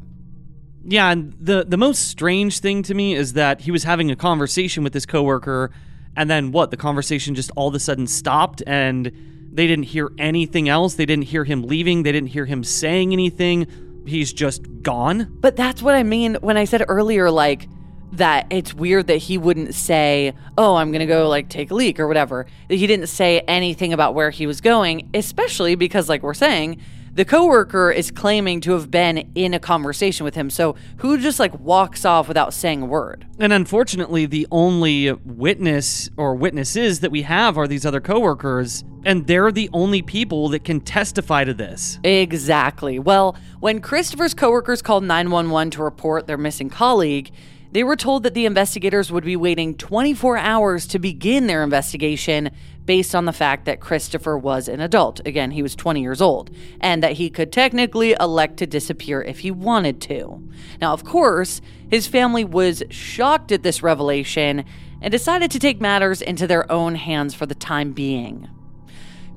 Yeah, 0.87 1.11
and 1.11 1.35
the 1.39 1.65
the 1.67 1.77
most 1.77 2.07
strange 2.07 2.59
thing 2.59 2.83
to 2.83 2.93
me 2.93 3.15
is 3.15 3.33
that 3.33 3.61
he 3.61 3.71
was 3.71 3.83
having 3.83 4.11
a 4.11 4.15
conversation 4.15 4.83
with 4.83 4.93
his 4.93 5.05
coworker, 5.05 5.71
and 6.15 6.29
then 6.29 6.51
what? 6.51 6.69
The 6.69 6.77
conversation 6.77 7.33
just 7.33 7.51
all 7.55 7.67
of 7.67 7.75
a 7.75 7.79
sudden 7.79 8.05
stopped, 8.05 8.61
and 8.67 9.11
they 9.51 9.65
didn't 9.65 9.85
hear 9.85 10.11
anything 10.19 10.69
else. 10.69 10.93
They 10.93 11.07
didn't 11.07 11.25
hear 11.25 11.43
him 11.43 11.63
leaving. 11.63 12.03
They 12.03 12.11
didn't 12.11 12.29
hear 12.29 12.45
him 12.45 12.63
saying 12.63 13.13
anything. 13.13 13.65
He's 14.05 14.31
just 14.33 14.61
gone. 14.81 15.37
But 15.39 15.55
that's 15.55 15.81
what 15.81 15.95
I 15.95 16.03
mean 16.03 16.35
when 16.35 16.57
I 16.57 16.65
said 16.65 16.83
earlier, 16.87 17.31
like, 17.31 17.67
that 18.13 18.47
it's 18.49 18.73
weird 18.73 19.07
that 19.07 19.17
he 19.17 19.37
wouldn't 19.37 19.73
say, 19.73 20.33
Oh, 20.57 20.75
I'm 20.75 20.91
going 20.91 21.01
to 21.01 21.05
go 21.05 21.27
like 21.27 21.49
take 21.49 21.71
a 21.71 21.75
leak 21.75 21.99
or 21.99 22.07
whatever. 22.07 22.45
He 22.69 22.87
didn't 22.87 23.07
say 23.07 23.39
anything 23.41 23.93
about 23.93 24.13
where 24.13 24.29
he 24.29 24.47
was 24.47 24.61
going, 24.61 25.09
especially 25.13 25.75
because, 25.75 26.07
like 26.07 26.23
we're 26.23 26.33
saying, 26.33 26.79
the 27.15 27.23
coworker 27.23 27.91
is 27.91 28.11
claiming 28.11 28.59
to 28.61 28.73
have 28.73 28.91
been 28.91 29.31
in 29.35 29.53
a 29.53 29.59
conversation 29.59 30.25
with 30.25 30.35
him. 30.35 30.49
So 30.49 30.75
who 30.97 31.17
just 31.17 31.39
like 31.39 31.57
walks 31.59 32.03
off 32.03 32.27
without 32.27 32.53
saying 32.53 32.81
a 32.81 32.85
word? 32.85 33.25
And 33.39 33.53
unfortunately, 33.53 34.25
the 34.25 34.45
only 34.51 35.13
witness 35.13 36.09
or 36.17 36.35
witnesses 36.35 36.99
that 36.99 37.11
we 37.11 37.21
have 37.21 37.57
are 37.57 37.67
these 37.67 37.85
other 37.85 38.01
coworkers, 38.01 38.83
and 39.05 39.25
they're 39.27 39.51
the 39.51 39.69
only 39.71 40.01
people 40.01 40.49
that 40.49 40.65
can 40.65 40.81
testify 40.81 41.45
to 41.45 41.53
this. 41.53 41.99
Exactly. 42.03 42.99
Well, 42.99 43.37
when 43.61 43.79
Christopher's 43.79 44.33
coworkers 44.33 44.81
called 44.81 45.05
911 45.05 45.71
to 45.71 45.83
report 45.83 46.27
their 46.27 46.37
missing 46.37 46.69
colleague, 46.69 47.31
they 47.71 47.83
were 47.83 47.95
told 47.95 48.23
that 48.23 48.33
the 48.33 48.45
investigators 48.45 49.11
would 49.11 49.25
be 49.25 49.35
waiting 49.35 49.75
24 49.75 50.37
hours 50.37 50.87
to 50.87 50.99
begin 50.99 51.47
their 51.47 51.63
investigation 51.63 52.51
based 52.85 53.15
on 53.15 53.25
the 53.25 53.33
fact 53.33 53.65
that 53.65 53.79
Christopher 53.79 54.37
was 54.37 54.67
an 54.67 54.79
adult. 54.79 55.19
Again, 55.25 55.51
he 55.51 55.63
was 55.63 55.75
20 55.75 56.01
years 56.01 56.21
old, 56.21 56.51
and 56.79 57.01
that 57.01 57.13
he 57.13 57.29
could 57.29 57.51
technically 57.51 58.15
elect 58.19 58.57
to 58.57 58.67
disappear 58.67 59.21
if 59.21 59.39
he 59.39 59.51
wanted 59.51 60.01
to. 60.01 60.47
Now, 60.79 60.93
of 60.93 61.03
course, 61.03 61.61
his 61.89 62.07
family 62.07 62.43
was 62.43 62.83
shocked 62.89 63.51
at 63.51 63.63
this 63.63 63.81
revelation 63.81 64.65
and 65.01 65.11
decided 65.11 65.51
to 65.51 65.59
take 65.59 65.81
matters 65.81 66.21
into 66.21 66.47
their 66.47 66.71
own 66.71 66.95
hands 66.95 67.33
for 67.33 67.45
the 67.45 67.55
time 67.55 67.91
being. 67.91 68.49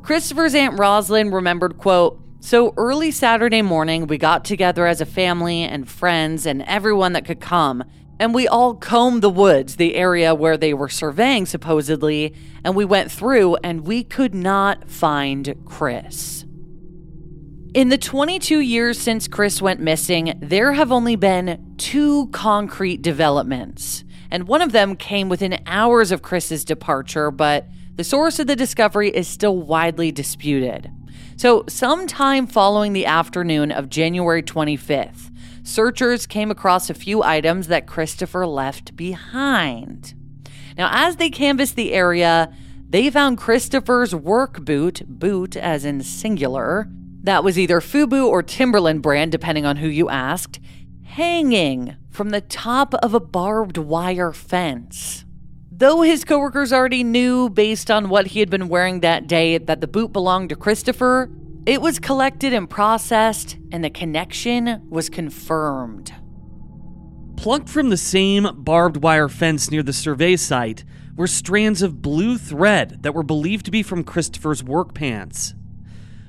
Christopher's 0.02 0.54
Aunt 0.54 0.78
Rosalind 0.78 1.32
remembered, 1.32 1.76
quote, 1.76 2.20
so 2.40 2.72
early 2.76 3.10
Saturday 3.10 3.62
morning, 3.62 4.06
we 4.06 4.16
got 4.16 4.44
together 4.44 4.86
as 4.86 5.00
a 5.00 5.06
family 5.06 5.62
and 5.62 5.88
friends 5.88 6.46
and 6.46 6.62
everyone 6.62 7.12
that 7.14 7.24
could 7.24 7.40
come 7.40 7.82
and 8.20 8.34
we 8.34 8.48
all 8.48 8.75
combed 8.75 9.22
the 9.22 9.30
woods, 9.30 9.76
the 9.76 9.94
area 9.94 10.34
where 10.34 10.56
they 10.56 10.75
were 10.75 10.88
surveying 10.88 11.46
supposedly, 11.46 12.34
and 12.64 12.75
we 12.75 12.84
went 12.84 13.10
through 13.10 13.56
and 13.56 13.87
we 13.87 14.02
could 14.02 14.34
not 14.34 14.90
find 14.90 15.54
Chris. 15.64 16.44
In 17.75 17.90
the 17.90 17.98
22 17.98 18.60
years 18.60 18.98
since 18.98 19.28
Chris 19.28 19.62
went 19.62 19.78
missing, 19.78 20.37
there 20.40 20.72
have 20.72 20.90
only 20.90 21.16
been 21.16 21.75
two 21.76 22.26
concrete 22.28 23.02
developments. 23.02 24.04
And 24.30 24.48
one 24.48 24.62
of 24.62 24.72
them 24.72 24.96
came 24.96 25.28
within 25.28 25.62
hours 25.66 26.10
of 26.10 26.22
Chris's 26.22 26.64
departure, 26.64 27.30
but 27.30 27.66
the 27.94 28.04
source 28.04 28.38
of 28.38 28.46
the 28.46 28.56
discovery 28.56 29.10
is 29.10 29.28
still 29.28 29.56
widely 29.56 30.10
disputed. 30.10 30.90
So, 31.37 31.64
sometime 31.68 32.46
following 32.46 32.94
the 32.94 33.06
afternoon 33.06 33.70
of 33.70 33.88
January 33.88 34.42
25th, 34.42 35.30
searchers 35.68 36.26
came 36.26 36.50
across 36.50 36.88
a 36.88 36.94
few 36.94 37.22
items 37.22 37.68
that 37.68 37.87
Christopher 37.87 38.46
left 38.46 38.96
behind. 38.96 40.14
Now, 40.76 40.88
as 40.92 41.16
they 41.16 41.30
canvassed 41.30 41.76
the 41.76 41.92
area, 41.92 42.52
they 42.88 43.10
found 43.10 43.38
Christopher's 43.38 44.14
work 44.14 44.64
boot, 44.64 45.02
boot 45.06 45.56
as 45.56 45.84
in 45.84 46.02
singular, 46.02 46.88
that 47.22 47.44
was 47.44 47.58
either 47.58 47.80
Fubu 47.80 48.26
or 48.26 48.42
Timberland 48.42 49.02
brand, 49.02 49.32
depending 49.32 49.66
on 49.66 49.76
who 49.76 49.88
you 49.88 50.08
asked, 50.08 50.60
hanging 51.04 51.96
from 52.08 52.30
the 52.30 52.40
top 52.40 52.94
of 52.94 53.12
a 53.12 53.20
barbed 53.20 53.76
wire 53.76 54.32
fence. 54.32 55.25
Though 55.70 56.02
his 56.02 56.25
coworkers 56.25 56.72
already 56.72 57.04
knew, 57.04 57.50
based 57.50 57.90
on 57.90 58.08
what 58.08 58.28
he 58.28 58.40
had 58.40 58.50
been 58.50 58.68
wearing 58.68 59.00
that 59.00 59.26
day, 59.26 59.58
that 59.58 59.80
the 59.80 59.87
boot 59.87 60.12
belonged 60.12 60.48
to 60.48 60.56
Christopher, 60.56 61.30
it 61.68 61.82
was 61.82 61.98
collected 61.98 62.54
and 62.54 62.70
processed, 62.70 63.58
and 63.70 63.84
the 63.84 63.90
connection 63.90 64.88
was 64.88 65.10
confirmed. 65.10 66.14
Plucked 67.37 67.68
from 67.68 67.90
the 67.90 67.98
same 67.98 68.48
barbed 68.54 69.02
wire 69.02 69.28
fence 69.28 69.70
near 69.70 69.82
the 69.82 69.92
survey 69.92 70.34
site 70.37 70.82
were 71.14 71.26
strands 71.26 71.82
of 71.82 72.00
blue 72.00 72.38
thread 72.38 73.02
that 73.02 73.12
were 73.12 73.22
believed 73.22 73.66
to 73.66 73.70
be 73.70 73.82
from 73.82 74.02
Christopher's 74.02 74.64
work 74.64 74.94
pants. 74.94 75.52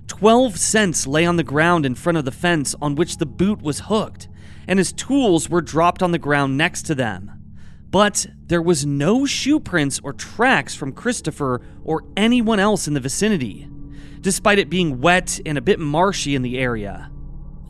Twelve 0.08 0.58
cents 0.60 1.08
lay 1.08 1.26
on 1.26 1.38
the 1.38 1.44
ground 1.44 1.86
in 1.86 1.96
front 1.96 2.18
of 2.18 2.26
the 2.26 2.32
fence 2.32 2.76
on 2.82 2.96
which 2.96 3.16
the 3.16 3.26
boot 3.26 3.62
was 3.62 3.84
hooked, 3.86 4.28
and 4.68 4.78
his 4.78 4.92
tools 4.92 5.50
were 5.50 5.62
dropped 5.62 6.04
on 6.04 6.12
the 6.12 6.20
ground 6.20 6.58
next 6.58 6.82
to 6.88 6.96
them. 6.96 7.32
But 7.90 8.28
there 8.48 8.62
was 8.62 8.86
no 8.86 9.26
shoe 9.26 9.62
prints 9.62 10.02
or 10.04 10.12
tracks 10.12 10.76
from 10.76 10.92
Christopher 10.92 11.62
or 11.86 12.04
anyone 12.18 12.60
else 12.60 12.90
in 12.90 12.94
the 12.94 13.00
vicinity 13.00 13.70
despite 14.22 14.60
it 14.60 14.70
being 14.70 15.02
wet 15.02 15.40
and 15.46 15.58
a 15.58 15.62
bit 15.62 15.80
marshy 15.80 16.36
in 16.36 16.42
the 16.42 16.58
area. 16.58 17.10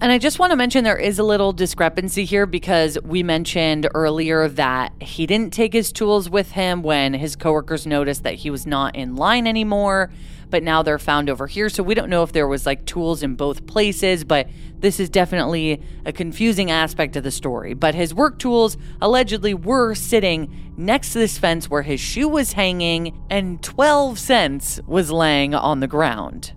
And 0.01 0.13
I 0.13 0.17
just 0.17 0.39
want 0.39 0.51
to 0.51 0.55
mention 0.55 0.85
there 0.85 0.97
is 0.97 1.19
a 1.19 1.23
little 1.23 1.51
discrepancy 1.51 2.23
here 2.23 2.45
because 2.45 2.97
we 3.03 3.21
mentioned 3.21 3.89
earlier 3.93 4.47
that 4.47 4.93
he 5.01 5.25
didn't 5.25 5.51
take 5.51 5.73
his 5.73 5.91
tools 5.91 6.29
with 6.29 6.51
him 6.51 6.83
when 6.83 7.13
his 7.13 7.35
coworkers 7.35 7.85
noticed 7.85 8.23
that 8.23 8.35
he 8.35 8.49
was 8.49 8.65
not 8.65 8.95
in 8.95 9.17
line 9.17 9.45
anymore, 9.45 10.09
but 10.49 10.63
now 10.63 10.81
they're 10.83 10.99
found 10.99 11.29
over 11.29 11.47
here. 11.47 11.67
So 11.67 11.83
we 11.83 11.95
don't 11.95 12.09
know 12.09 12.23
if 12.23 12.31
there 12.31 12.47
was 12.47 12.65
like 12.65 12.85
tools 12.85 13.23
in 13.23 13.35
both 13.35 13.67
places, 13.67 14.23
but 14.23 14.47
this 14.79 14.99
is 14.99 15.09
definitely 15.09 15.81
a 16.05 16.11
confusing 16.11 16.71
aspect 16.71 17.15
of 17.15 17.23
the 17.23 17.31
story. 17.31 17.73
But 17.73 17.95
his 17.95 18.13
work 18.13 18.39
tools 18.39 18.77
allegedly 19.01 19.53
were 19.53 19.93
sitting 19.95 20.73
next 20.77 21.13
to 21.13 21.19
this 21.19 21.37
fence 21.37 21.69
where 21.69 21.81
his 21.81 21.99
shoe 21.99 22.29
was 22.29 22.53
hanging 22.53 23.21
and 23.29 23.61
12 23.61 24.17
cents 24.17 24.79
was 24.87 25.11
laying 25.11 25.53
on 25.53 25.79
the 25.79 25.87
ground. 25.87 26.53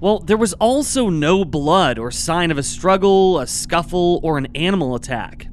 Well, 0.00 0.18
there 0.18 0.36
was 0.36 0.52
also 0.54 1.08
no 1.08 1.44
blood 1.44 1.98
or 1.98 2.10
sign 2.10 2.50
of 2.50 2.58
a 2.58 2.62
struggle, 2.62 3.38
a 3.38 3.46
scuffle, 3.46 4.20
or 4.22 4.38
an 4.38 4.48
animal 4.54 4.94
attack. 4.94 5.46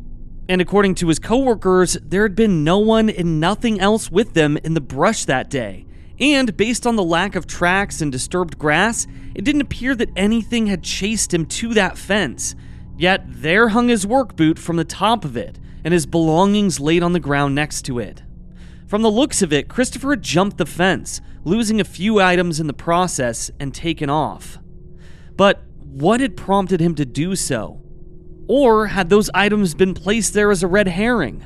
And 0.49 0.59
according 0.59 0.95
to 0.95 1.07
his 1.07 1.19
coworkers, 1.19 1.97
there 2.03 2.23
had 2.23 2.35
been 2.35 2.63
no 2.63 2.77
one 2.77 3.09
and 3.09 3.39
nothing 3.39 3.79
else 3.79 4.11
with 4.11 4.33
them 4.33 4.57
in 4.57 4.73
the 4.73 4.81
brush 4.81 5.23
that 5.25 5.49
day. 5.49 5.85
And 6.21 6.55
based 6.55 6.85
on 6.85 6.95
the 6.95 7.03
lack 7.03 7.35
of 7.35 7.47
tracks 7.47 7.99
and 7.99 8.11
disturbed 8.11 8.59
grass, 8.59 9.07
it 9.33 9.43
didn't 9.43 9.61
appear 9.61 9.95
that 9.95 10.11
anything 10.15 10.67
had 10.67 10.83
chased 10.83 11.33
him 11.33 11.47
to 11.47 11.73
that 11.73 11.97
fence. 11.97 12.53
Yet 12.95 13.23
there 13.27 13.69
hung 13.69 13.87
his 13.87 14.05
work 14.05 14.35
boot 14.35 14.59
from 14.59 14.75
the 14.75 14.85
top 14.85 15.25
of 15.25 15.35
it, 15.35 15.59
and 15.83 15.93
his 15.93 16.05
belongings 16.05 16.79
laid 16.79 17.01
on 17.01 17.13
the 17.13 17.19
ground 17.19 17.55
next 17.55 17.81
to 17.83 17.97
it. 17.97 18.21
From 18.85 19.01
the 19.01 19.09
looks 19.09 19.41
of 19.41 19.51
it, 19.51 19.67
Christopher 19.67 20.11
had 20.11 20.21
jumped 20.21 20.57
the 20.57 20.65
fence, 20.67 21.21
losing 21.43 21.81
a 21.81 21.85
few 21.85 22.21
items 22.21 22.59
in 22.59 22.67
the 22.67 22.73
process 22.73 23.49
and 23.59 23.73
taken 23.73 24.09
off. 24.09 24.59
But 25.35 25.63
what 25.79 26.19
had 26.19 26.37
prompted 26.37 26.81
him 26.81 26.93
to 26.95 27.05
do 27.05 27.35
so? 27.35 27.81
Or 28.47 28.87
had 28.87 29.09
those 29.09 29.31
items 29.33 29.73
been 29.73 29.95
placed 29.95 30.35
there 30.35 30.51
as 30.51 30.61
a 30.61 30.67
red 30.67 30.89
herring? 30.89 31.43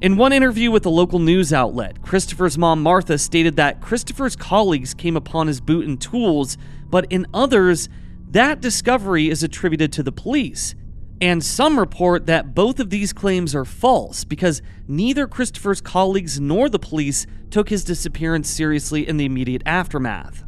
In 0.00 0.16
one 0.16 0.32
interview 0.32 0.70
with 0.70 0.84
a 0.84 0.90
local 0.90 1.18
news 1.18 1.52
outlet, 1.52 2.02
Christopher's 2.02 2.58
mom 2.58 2.82
Martha 2.82 3.16
stated 3.16 3.56
that 3.56 3.80
Christopher's 3.80 4.36
colleagues 4.36 4.92
came 4.92 5.16
upon 5.16 5.46
his 5.46 5.60
boot 5.60 5.86
and 5.86 6.00
tools, 6.00 6.58
but 6.90 7.06
in 7.10 7.26
others, 7.32 7.88
that 8.30 8.60
discovery 8.60 9.30
is 9.30 9.42
attributed 9.42 9.92
to 9.92 10.02
the 10.02 10.12
police 10.12 10.74
and 11.20 11.42
some 11.42 11.78
report 11.78 12.26
that 12.26 12.54
both 12.54 12.80
of 12.80 12.90
these 12.90 13.12
claims 13.12 13.54
are 13.54 13.64
false 13.64 14.24
because 14.24 14.60
neither 14.88 15.26
Christopher's 15.26 15.80
colleagues 15.80 16.40
nor 16.40 16.68
the 16.68 16.78
police 16.78 17.26
took 17.50 17.68
his 17.68 17.84
disappearance 17.84 18.50
seriously 18.50 19.06
in 19.08 19.16
the 19.16 19.24
immediate 19.24 19.62
aftermath. 19.64 20.44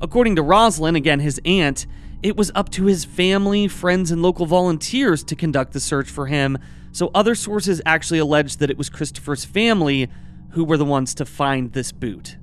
According 0.00 0.36
to 0.36 0.42
Rosalind, 0.42 0.96
again 0.96 1.20
his 1.20 1.40
aunt, 1.44 1.86
it 2.22 2.36
was 2.36 2.50
up 2.54 2.70
to 2.70 2.86
his 2.86 3.04
family, 3.04 3.68
friends, 3.68 4.10
and 4.10 4.20
local 4.22 4.44
volunteers 4.44 5.22
to 5.24 5.36
conduct 5.36 5.72
the 5.72 5.80
search 5.80 6.10
for 6.10 6.26
him, 6.26 6.58
so 6.96 7.10
other 7.14 7.34
sources 7.34 7.82
actually 7.84 8.18
allege 8.18 8.56
that 8.56 8.70
it 8.70 8.78
was 8.78 8.88
Christopher's 8.88 9.44
family 9.44 10.08
who 10.52 10.64
were 10.64 10.78
the 10.78 10.84
ones 10.84 11.14
to 11.16 11.26
find 11.26 11.72
this 11.74 11.92
boot. 11.92 12.38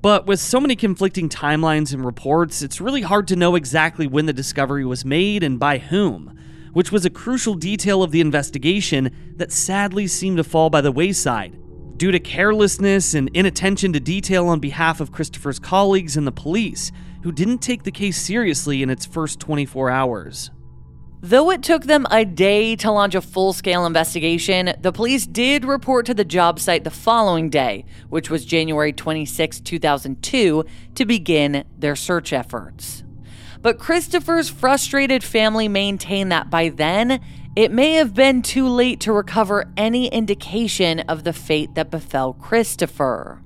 But 0.00 0.26
with 0.26 0.38
so 0.38 0.60
many 0.60 0.76
conflicting 0.76 1.28
timelines 1.28 1.92
and 1.92 2.04
reports, 2.04 2.62
it's 2.62 2.80
really 2.80 3.02
hard 3.02 3.26
to 3.28 3.36
know 3.36 3.56
exactly 3.56 4.06
when 4.06 4.26
the 4.26 4.32
discovery 4.32 4.84
was 4.84 5.04
made 5.04 5.42
and 5.42 5.58
by 5.58 5.78
whom 5.78 6.38
which 6.72 6.92
was 6.92 7.06
a 7.06 7.10
crucial 7.10 7.54
detail 7.54 8.02
of 8.02 8.10
the 8.10 8.20
investigation 8.20 9.10
that 9.38 9.50
sadly 9.50 10.06
seemed 10.06 10.36
to 10.36 10.44
fall 10.44 10.68
by 10.68 10.82
the 10.82 10.92
wayside. 10.92 11.58
Due 11.96 12.10
to 12.10 12.20
carelessness 12.20 13.14
and 13.14 13.30
inattention 13.32 13.94
to 13.94 13.98
detail 13.98 14.46
on 14.48 14.60
behalf 14.60 15.00
of 15.00 15.10
Christopher's 15.10 15.58
colleagues 15.58 16.18
and 16.18 16.26
the 16.26 16.32
police, 16.32 16.92
who 17.22 17.32
didn't 17.32 17.62
take 17.62 17.84
the 17.84 17.90
case 17.90 18.20
seriously 18.20 18.82
in 18.82 18.90
its 18.90 19.06
first 19.06 19.40
24 19.40 19.88
hours. 19.88 20.50
Though 21.22 21.50
it 21.50 21.62
took 21.62 21.84
them 21.84 22.06
a 22.10 22.24
day 22.24 22.76
to 22.76 22.90
launch 22.90 23.14
a 23.14 23.22
full 23.22 23.52
scale 23.52 23.86
investigation, 23.86 24.74
the 24.80 24.92
police 24.92 25.26
did 25.26 25.64
report 25.64 26.06
to 26.06 26.14
the 26.14 26.24
job 26.24 26.60
site 26.60 26.84
the 26.84 26.90
following 26.90 27.48
day, 27.48 27.86
which 28.10 28.28
was 28.28 28.44
January 28.44 28.92
26, 28.92 29.60
2002, 29.60 30.64
to 30.94 31.04
begin 31.06 31.64
their 31.78 31.96
search 31.96 32.32
efforts. 32.32 33.02
But 33.62 33.78
Christopher's 33.78 34.50
frustrated 34.50 35.24
family 35.24 35.68
maintained 35.68 36.30
that 36.32 36.50
by 36.50 36.68
then, 36.68 37.20
it 37.56 37.72
may 37.72 37.94
have 37.94 38.12
been 38.12 38.42
too 38.42 38.68
late 38.68 39.00
to 39.00 39.12
recover 39.12 39.72
any 39.76 40.08
indication 40.08 41.00
of 41.00 41.24
the 41.24 41.32
fate 41.32 41.74
that 41.74 41.90
befell 41.90 42.34
Christopher. 42.34 43.42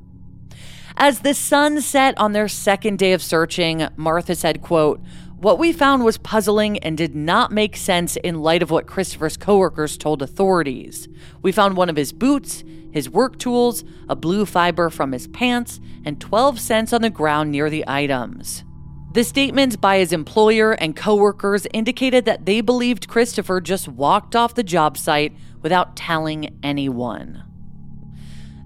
As 0.96 1.20
the 1.20 1.32
sun 1.32 1.80
set 1.80 2.18
on 2.18 2.32
their 2.32 2.48
second 2.48 2.98
day 2.98 3.12
of 3.12 3.22
searching, 3.22 3.88
Martha 3.96 4.34
said, 4.34 4.60
quote, 4.60 5.00
what 5.40 5.59
we 5.59 5.73
found 5.73 6.04
was 6.04 6.18
puzzling 6.18 6.78
and 6.80 6.99
did 6.99 7.14
not 7.14 7.50
make 7.50 7.75
sense 7.75 8.16
in 8.16 8.42
light 8.42 8.62
of 8.62 8.70
what 8.70 8.87
Christopher's 8.87 9.38
coworkers 9.38 9.97
told 9.97 10.20
authorities. 10.20 11.09
We 11.40 11.50
found 11.50 11.78
one 11.78 11.88
of 11.88 11.97
his 11.97 12.12
boots, 12.12 12.62
his 12.92 13.09
work 13.09 13.38
tools, 13.38 13.82
a 14.06 14.14
blue 14.14 14.44
fiber 14.44 14.90
from 14.90 15.12
his 15.12 15.28
pants, 15.28 15.80
and 16.04 16.20
12 16.20 16.61
cents 16.61 16.92
on 16.92 17.00
the 17.00 17.09
ground 17.09 17.50
near 17.50 17.70
the 17.70 17.85
items. 17.87 18.64
The 19.12 19.25
statements 19.25 19.76
by 19.76 19.97
his 19.97 20.12
employer 20.12 20.73
and 20.73 20.94
coworkers 20.94 21.66
indicated 21.73 22.26
that 22.26 22.44
they 22.44 22.61
believed 22.61 23.09
Christopher 23.09 23.62
just 23.62 23.88
walked 23.88 24.37
off 24.37 24.54
the 24.54 24.62
job 24.62 24.99
site 24.99 25.35
without 25.62 25.97
telling 25.97 26.59
anyone. 26.62 27.44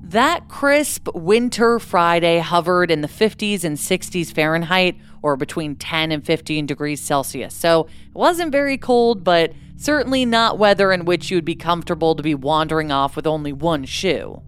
That 0.02 0.49
crisp 0.49 1.09
winter 1.14 1.78
Friday 1.78 2.38
hovered 2.38 2.90
in 2.90 3.00
the 3.00 3.09
50s 3.09 3.64
and 3.64 3.76
60s 3.76 4.35
Fahrenheit, 4.35 4.97
or 5.25 5.38
between 5.38 5.75
10 5.75 6.12
and 6.12 6.23
15 6.23 6.66
degrees 6.66 7.00
Celsius. 7.00 7.54
So 7.54 7.85
it 7.85 8.14
wasn't 8.14 8.52
very 8.52 8.76
cold, 8.76 9.25
but 9.25 9.54
certainly 9.75 10.26
not 10.26 10.59
weather 10.59 10.93
in 10.93 11.07
which 11.07 11.31
you 11.31 11.38
would 11.38 11.47
be 11.47 11.54
comfortable 11.54 12.14
to 12.14 12.23
be 12.23 12.35
wandering 12.35 12.93
off 12.93 13.16
with 13.16 13.26
only 13.26 13.50
one 13.50 13.87
shoe. 13.87 14.43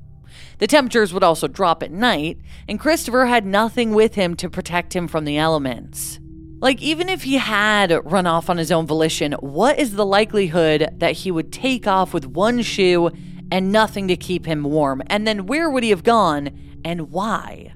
The 0.58 0.66
temperatures 0.66 1.14
would 1.14 1.22
also 1.22 1.48
drop 1.48 1.82
at 1.82 1.90
night, 1.90 2.38
and 2.68 2.78
Christopher 2.78 3.24
had 3.24 3.46
nothing 3.46 3.94
with 3.94 4.16
him 4.16 4.36
to 4.36 4.50
protect 4.50 4.94
him 4.94 5.08
from 5.08 5.24
the 5.24 5.38
elements. 5.38 6.20
Like, 6.58 6.82
even 6.82 7.08
if 7.08 7.22
he 7.22 7.38
had 7.38 7.98
run 8.04 8.26
off 8.26 8.50
on 8.50 8.58
his 8.58 8.70
own 8.70 8.86
volition, 8.86 9.32
what 9.40 9.78
is 9.78 9.94
the 9.94 10.04
likelihood 10.04 10.90
that 10.98 11.12
he 11.12 11.30
would 11.30 11.52
take 11.52 11.86
off 11.86 12.12
with 12.12 12.26
one 12.26 12.60
shoe 12.60 13.10
and 13.50 13.72
nothing 13.72 14.08
to 14.08 14.16
keep 14.16 14.44
him 14.44 14.62
warm? 14.62 15.02
And 15.06 15.26
then 15.26 15.46
where 15.46 15.70
would 15.70 15.84
he 15.84 15.90
have 15.90 16.04
gone 16.04 16.50
and 16.84 17.10
why? 17.10 17.72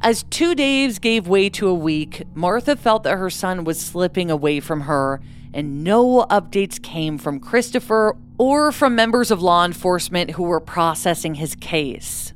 As 0.00 0.22
two 0.24 0.54
days 0.54 1.00
gave 1.00 1.26
way 1.26 1.48
to 1.50 1.66
a 1.66 1.74
week, 1.74 2.22
Martha 2.32 2.76
felt 2.76 3.02
that 3.02 3.18
her 3.18 3.30
son 3.30 3.64
was 3.64 3.80
slipping 3.80 4.30
away 4.30 4.60
from 4.60 4.82
her, 4.82 5.20
and 5.52 5.82
no 5.82 6.24
updates 6.30 6.80
came 6.80 7.18
from 7.18 7.40
Christopher 7.40 8.16
or 8.38 8.70
from 8.70 8.94
members 8.94 9.32
of 9.32 9.42
law 9.42 9.64
enforcement 9.64 10.32
who 10.32 10.44
were 10.44 10.60
processing 10.60 11.34
his 11.34 11.56
case. 11.56 12.32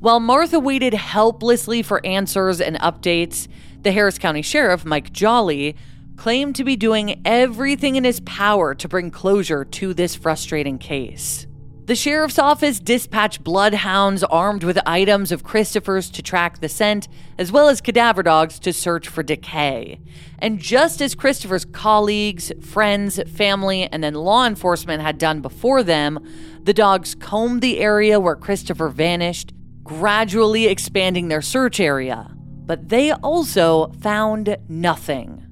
While 0.00 0.18
Martha 0.18 0.58
waited 0.58 0.94
helplessly 0.94 1.82
for 1.82 2.04
answers 2.04 2.60
and 2.60 2.76
updates, 2.80 3.46
the 3.82 3.92
Harris 3.92 4.18
County 4.18 4.42
Sheriff, 4.42 4.84
Mike 4.84 5.12
Jolly, 5.12 5.76
claimed 6.16 6.56
to 6.56 6.64
be 6.64 6.74
doing 6.74 7.20
everything 7.24 7.94
in 7.94 8.02
his 8.02 8.20
power 8.20 8.74
to 8.74 8.88
bring 8.88 9.12
closure 9.12 9.64
to 9.64 9.94
this 9.94 10.16
frustrating 10.16 10.78
case. 10.78 11.47
The 11.88 11.96
sheriff's 11.96 12.38
office 12.38 12.80
dispatched 12.80 13.42
bloodhounds 13.42 14.22
armed 14.22 14.62
with 14.62 14.78
items 14.84 15.32
of 15.32 15.42
Christopher's 15.42 16.10
to 16.10 16.20
track 16.20 16.60
the 16.60 16.68
scent, 16.68 17.08
as 17.38 17.50
well 17.50 17.70
as 17.70 17.80
cadaver 17.80 18.22
dogs 18.22 18.58
to 18.58 18.74
search 18.74 19.08
for 19.08 19.22
decay. 19.22 19.98
And 20.38 20.58
just 20.58 21.00
as 21.00 21.14
Christopher's 21.14 21.64
colleagues, 21.64 22.52
friends, 22.60 23.18
family, 23.34 23.84
and 23.90 24.04
then 24.04 24.12
law 24.12 24.44
enforcement 24.44 25.00
had 25.00 25.16
done 25.16 25.40
before 25.40 25.82
them, 25.82 26.18
the 26.62 26.74
dogs 26.74 27.14
combed 27.14 27.62
the 27.62 27.78
area 27.78 28.20
where 28.20 28.36
Christopher 28.36 28.90
vanished, 28.90 29.54
gradually 29.82 30.66
expanding 30.66 31.28
their 31.28 31.40
search 31.40 31.80
area. 31.80 32.36
But 32.66 32.90
they 32.90 33.12
also 33.12 33.92
found 34.02 34.58
nothing. 34.68 35.47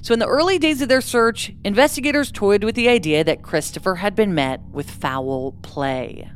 So, 0.00 0.12
in 0.12 0.20
the 0.20 0.26
early 0.26 0.58
days 0.58 0.80
of 0.80 0.88
their 0.88 1.00
search, 1.00 1.52
investigators 1.64 2.30
toyed 2.30 2.64
with 2.64 2.74
the 2.74 2.88
idea 2.88 3.24
that 3.24 3.42
Christopher 3.42 3.96
had 3.96 4.14
been 4.14 4.34
met 4.34 4.60
with 4.70 4.90
foul 4.90 5.52
play. 5.62 6.30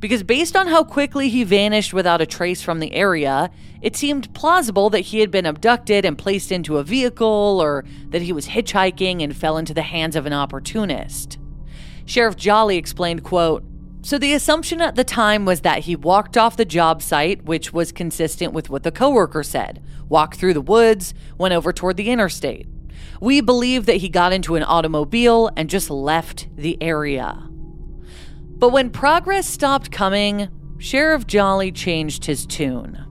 Because 0.00 0.22
based 0.22 0.54
on 0.56 0.68
how 0.68 0.84
quickly 0.84 1.28
he 1.28 1.42
vanished 1.42 1.92
without 1.92 2.20
a 2.20 2.26
trace 2.26 2.62
from 2.62 2.78
the 2.78 2.92
area, 2.92 3.50
it 3.82 3.96
seemed 3.96 4.32
plausible 4.32 4.90
that 4.90 5.00
he 5.00 5.20
had 5.20 5.30
been 5.30 5.46
abducted 5.46 6.04
and 6.04 6.16
placed 6.16 6.52
into 6.52 6.78
a 6.78 6.84
vehicle 6.84 7.58
or 7.60 7.84
that 8.10 8.22
he 8.22 8.32
was 8.32 8.48
hitchhiking 8.48 9.22
and 9.22 9.36
fell 9.36 9.58
into 9.58 9.74
the 9.74 9.82
hands 9.82 10.14
of 10.14 10.24
an 10.24 10.32
opportunist. 10.32 11.38
Sheriff 12.04 12.36
Jolly 12.36 12.76
explained, 12.76 13.24
quote, 13.24 13.64
so 14.00 14.16
the 14.16 14.32
assumption 14.32 14.80
at 14.80 14.94
the 14.94 15.04
time 15.04 15.44
was 15.44 15.62
that 15.62 15.80
he 15.80 15.96
walked 15.96 16.38
off 16.38 16.56
the 16.56 16.64
job 16.64 17.02
site, 17.02 17.44
which 17.44 17.72
was 17.72 17.90
consistent 17.90 18.52
with 18.52 18.70
what 18.70 18.84
the 18.84 18.92
coworker 18.92 19.42
said. 19.42 19.82
Walked 20.08 20.38
through 20.38 20.54
the 20.54 20.60
woods, 20.60 21.12
went 21.36 21.52
over 21.52 21.72
toward 21.72 21.96
the 21.96 22.08
interstate. 22.08 22.68
We 23.20 23.40
believe 23.40 23.86
that 23.86 23.96
he 23.96 24.08
got 24.08 24.32
into 24.32 24.54
an 24.54 24.62
automobile 24.62 25.50
and 25.56 25.68
just 25.68 25.90
left 25.90 26.48
the 26.56 26.80
area. 26.80 27.48
But 28.58 28.70
when 28.70 28.90
progress 28.90 29.48
stopped 29.48 29.90
coming, 29.90 30.48
Sheriff 30.78 31.26
Jolly 31.26 31.72
changed 31.72 32.24
his 32.24 32.46
tune. 32.46 33.04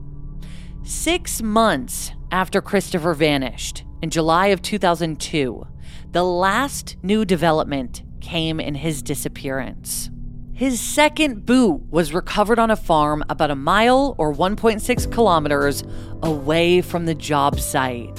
Six 0.82 1.42
months 1.42 2.12
after 2.30 2.60
Christopher 2.60 3.14
vanished, 3.14 3.84
in 4.00 4.10
July 4.10 4.48
of 4.48 4.62
2002, 4.62 5.66
the 6.12 6.24
last 6.24 6.96
new 7.02 7.24
development 7.24 8.02
came 8.20 8.60
in 8.60 8.74
his 8.74 9.02
disappearance. 9.02 10.10
His 10.52 10.80
second 10.80 11.46
boot 11.46 11.82
was 11.90 12.12
recovered 12.12 12.58
on 12.58 12.70
a 12.70 12.76
farm 12.76 13.24
about 13.28 13.50
a 13.50 13.56
mile 13.56 14.14
or 14.18 14.34
1.6 14.34 15.12
kilometers 15.12 15.84
away 16.22 16.80
from 16.80 17.06
the 17.06 17.14
job 17.14 17.60
site. 17.60 18.18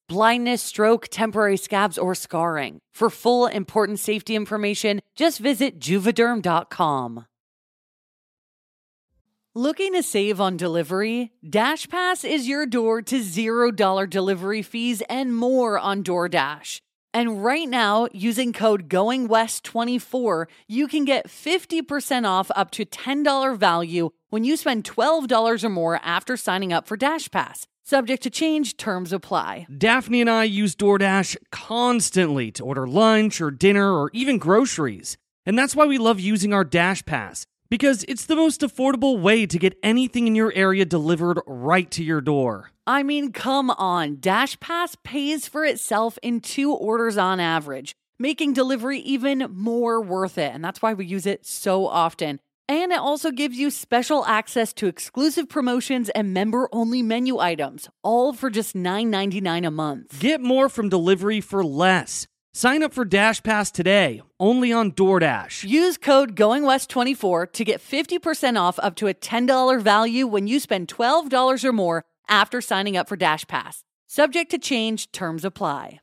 blindness, 0.11 0.61
stroke, 0.61 1.07
temporary 1.09 1.57
scabs, 1.57 1.97
or 1.97 2.13
scarring. 2.13 2.79
For 2.93 3.09
full 3.09 3.47
important 3.47 3.99
safety 3.99 4.35
information, 4.35 4.99
just 5.15 5.39
visit 5.39 5.79
juvederm.com. 5.79 7.25
Looking 9.55 9.93
to 9.93 10.03
save 10.03 10.41
on 10.41 10.57
delivery? 10.57 11.31
DashPass 11.45 12.29
is 12.29 12.47
your 12.47 12.65
door 12.65 13.01
to 13.01 13.19
$0 13.19 14.09
delivery 14.09 14.61
fees 14.61 15.01
and 15.09 15.35
more 15.35 15.79
on 15.79 16.03
DoorDash. 16.03 16.81
And 17.13 17.43
right 17.43 17.67
now, 17.67 18.07
using 18.13 18.53
code 18.53 18.89
GOINGWEST24, 18.89 20.45
you 20.67 20.87
can 20.87 21.05
get 21.05 21.27
50% 21.27 22.25
off 22.25 22.51
up 22.55 22.71
to 22.71 22.85
$10 22.85 23.57
value 23.57 24.09
when 24.29 24.43
you 24.43 24.57
spend 24.57 24.83
$12 24.83 25.63
or 25.63 25.69
more 25.69 25.99
after 26.03 26.37
signing 26.37 26.71
up 26.71 26.87
for 26.87 26.97
DashPass. 26.97 27.65
Subject 27.91 28.23
to 28.23 28.29
change, 28.29 28.77
terms 28.77 29.11
apply. 29.11 29.67
Daphne 29.77 30.21
and 30.21 30.29
I 30.29 30.45
use 30.45 30.77
DoorDash 30.77 31.35
constantly 31.51 32.49
to 32.51 32.63
order 32.63 32.87
lunch 32.87 33.41
or 33.41 33.51
dinner 33.51 33.91
or 33.91 34.09
even 34.13 34.37
groceries. 34.37 35.17
And 35.45 35.59
that's 35.59 35.75
why 35.75 35.85
we 35.85 35.97
love 35.97 36.17
using 36.17 36.53
our 36.53 36.63
Dash 36.63 37.05
Pass 37.05 37.45
because 37.69 38.05
it's 38.07 38.27
the 38.27 38.37
most 38.37 38.61
affordable 38.61 39.19
way 39.19 39.45
to 39.45 39.59
get 39.59 39.77
anything 39.83 40.25
in 40.25 40.35
your 40.35 40.53
area 40.55 40.85
delivered 40.85 41.41
right 41.45 41.91
to 41.91 42.01
your 42.01 42.21
door. 42.21 42.71
I 42.87 43.03
mean, 43.03 43.33
come 43.33 43.69
on. 43.71 44.21
Dash 44.21 44.57
Pass 44.61 44.95
pays 45.03 45.49
for 45.49 45.65
itself 45.65 46.17
in 46.23 46.39
two 46.39 46.71
orders 46.71 47.17
on 47.17 47.41
average, 47.41 47.93
making 48.17 48.53
delivery 48.53 48.99
even 48.99 49.49
more 49.51 49.99
worth 49.99 50.37
it. 50.37 50.53
And 50.53 50.63
that's 50.63 50.81
why 50.81 50.93
we 50.93 51.05
use 51.05 51.25
it 51.25 51.45
so 51.45 51.87
often. 51.87 52.39
And 52.71 52.93
it 52.93 52.99
also 52.99 53.31
gives 53.31 53.57
you 53.57 53.69
special 53.69 54.23
access 54.25 54.71
to 54.75 54.87
exclusive 54.87 55.49
promotions 55.49 56.07
and 56.07 56.33
member 56.33 56.69
only 56.71 57.01
menu 57.01 57.37
items, 57.37 57.89
all 58.01 58.31
for 58.31 58.49
just 58.49 58.75
$9.99 58.77 59.67
a 59.67 59.71
month. 59.71 60.17
Get 60.21 60.39
more 60.39 60.69
from 60.69 60.87
delivery 60.87 61.41
for 61.41 61.65
less. 61.65 62.27
Sign 62.53 62.81
up 62.81 62.93
for 62.93 63.03
Dash 63.03 63.43
Pass 63.43 63.71
today, 63.71 64.21
only 64.39 64.71
on 64.71 64.93
DoorDash. 64.93 65.67
Use 65.67 65.97
code 65.97 66.33
GOINGWEST24 66.37 67.51
to 67.51 67.65
get 67.65 67.81
50% 67.81 68.57
off 68.57 68.79
up 68.79 68.95
to 68.95 69.07
a 69.07 69.13
$10 69.13 69.81
value 69.81 70.25
when 70.25 70.47
you 70.47 70.57
spend 70.61 70.87
$12 70.87 71.65
or 71.65 71.73
more 71.73 72.05
after 72.29 72.61
signing 72.61 72.95
up 72.95 73.09
for 73.09 73.17
Dash 73.17 73.45
Pass. 73.47 73.83
Subject 74.07 74.49
to 74.49 74.57
change, 74.57 75.11
terms 75.11 75.43
apply. 75.43 75.99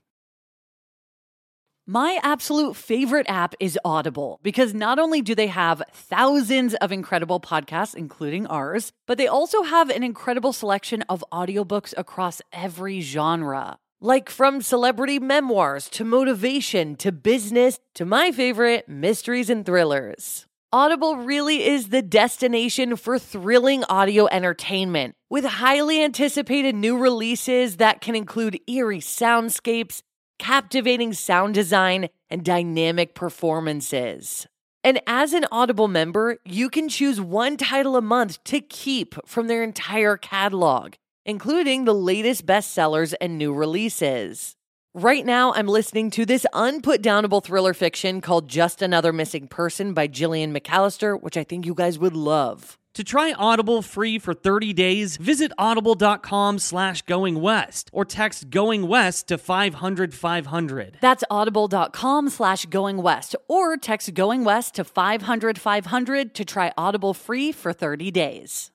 My 1.90 2.20
absolute 2.22 2.76
favorite 2.76 3.24
app 3.30 3.54
is 3.60 3.78
Audible 3.82 4.40
because 4.42 4.74
not 4.74 4.98
only 4.98 5.22
do 5.22 5.34
they 5.34 5.46
have 5.46 5.82
thousands 5.90 6.74
of 6.74 6.92
incredible 6.92 7.40
podcasts, 7.40 7.94
including 7.94 8.46
ours, 8.48 8.92
but 9.06 9.16
they 9.16 9.26
also 9.26 9.62
have 9.62 9.88
an 9.88 10.02
incredible 10.02 10.52
selection 10.52 11.00
of 11.08 11.24
audiobooks 11.32 11.94
across 11.96 12.42
every 12.52 13.00
genre. 13.00 13.78
Like 14.02 14.28
from 14.28 14.60
celebrity 14.60 15.18
memoirs 15.18 15.88
to 15.92 16.04
motivation 16.04 16.94
to 16.96 17.10
business 17.10 17.80
to 17.94 18.04
my 18.04 18.32
favorite, 18.32 18.86
mysteries 18.86 19.48
and 19.48 19.64
thrillers. 19.64 20.44
Audible 20.70 21.16
really 21.16 21.66
is 21.66 21.88
the 21.88 22.02
destination 22.02 22.96
for 22.96 23.18
thrilling 23.18 23.82
audio 23.84 24.26
entertainment 24.26 25.14
with 25.30 25.46
highly 25.46 26.04
anticipated 26.04 26.74
new 26.74 26.98
releases 26.98 27.78
that 27.78 28.02
can 28.02 28.14
include 28.14 28.60
eerie 28.68 29.00
soundscapes, 29.00 30.02
captivating 30.38 31.12
sound 31.12 31.54
design, 31.54 32.08
and 32.30 32.44
dynamic 32.44 33.14
performances. 33.14 34.46
And 34.84 35.00
as 35.06 35.32
an 35.32 35.46
Audible 35.50 35.88
member, 35.88 36.38
you 36.44 36.70
can 36.70 36.88
choose 36.88 37.20
one 37.20 37.56
title 37.56 37.96
a 37.96 38.02
month 38.02 38.42
to 38.44 38.60
keep 38.60 39.14
from 39.26 39.48
their 39.48 39.62
entire 39.62 40.16
catalog, 40.16 40.94
including 41.24 41.84
the 41.84 41.94
latest 41.94 42.46
bestsellers 42.46 43.14
and 43.20 43.36
new 43.36 43.52
releases. 43.52 44.54
Right 44.94 45.26
now, 45.26 45.52
I'm 45.52 45.68
listening 45.68 46.10
to 46.12 46.24
this 46.24 46.46
unputdownable 46.54 47.44
thriller 47.44 47.74
fiction 47.74 48.22
called 48.22 48.48
Just 48.48 48.80
Another 48.80 49.12
Missing 49.12 49.48
Person 49.48 49.92
by 49.92 50.06
Gillian 50.06 50.52
McAllister, 50.52 51.20
which 51.20 51.36
I 51.36 51.44
think 51.44 51.66
you 51.66 51.74
guys 51.74 51.98
would 51.98 52.16
love. 52.16 52.78
To 52.94 53.04
try 53.04 53.32
Audible 53.32 53.82
free 53.82 54.18
for 54.18 54.32
30 54.32 54.72
days, 54.72 55.18
visit 55.18 55.52
audible.com 55.58 56.58
slash 56.58 57.02
going 57.02 57.40
west 57.42 57.90
or 57.92 58.06
text 58.06 58.48
going 58.48 58.88
west 58.88 59.28
to 59.28 59.36
500 59.36 60.14
500. 60.14 60.96
That's 61.02 61.22
audible.com 61.30 62.30
slash 62.30 62.64
going 62.64 62.96
west 62.96 63.36
or 63.46 63.76
text 63.76 64.14
going 64.14 64.42
west 64.42 64.74
to 64.76 64.84
500 64.84 65.60
500 65.60 66.34
to 66.34 66.44
try 66.46 66.72
Audible 66.78 67.12
free 67.12 67.52
for 67.52 67.74
30 67.74 68.10
days. 68.10 68.72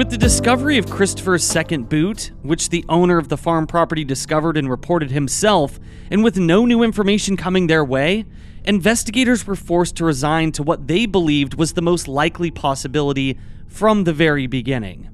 With 0.00 0.08
the 0.08 0.16
discovery 0.16 0.78
of 0.78 0.88
Christopher's 0.88 1.44
second 1.44 1.90
boot, 1.90 2.30
which 2.40 2.70
the 2.70 2.86
owner 2.88 3.18
of 3.18 3.28
the 3.28 3.36
farm 3.36 3.66
property 3.66 4.02
discovered 4.02 4.56
and 4.56 4.70
reported 4.70 5.10
himself, 5.10 5.78
and 6.10 6.24
with 6.24 6.38
no 6.38 6.64
new 6.64 6.82
information 6.82 7.36
coming 7.36 7.66
their 7.66 7.84
way, 7.84 8.24
investigators 8.64 9.46
were 9.46 9.54
forced 9.54 9.96
to 9.96 10.06
resign 10.06 10.52
to 10.52 10.62
what 10.62 10.86
they 10.86 11.04
believed 11.04 11.52
was 11.52 11.74
the 11.74 11.82
most 11.82 12.08
likely 12.08 12.50
possibility 12.50 13.38
from 13.68 14.04
the 14.04 14.14
very 14.14 14.46
beginning 14.46 15.10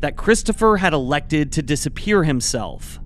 that 0.00 0.16
Christopher 0.16 0.78
had 0.78 0.92
elected 0.92 1.52
to 1.52 1.62
disappear 1.62 2.24
himself. 2.24 2.98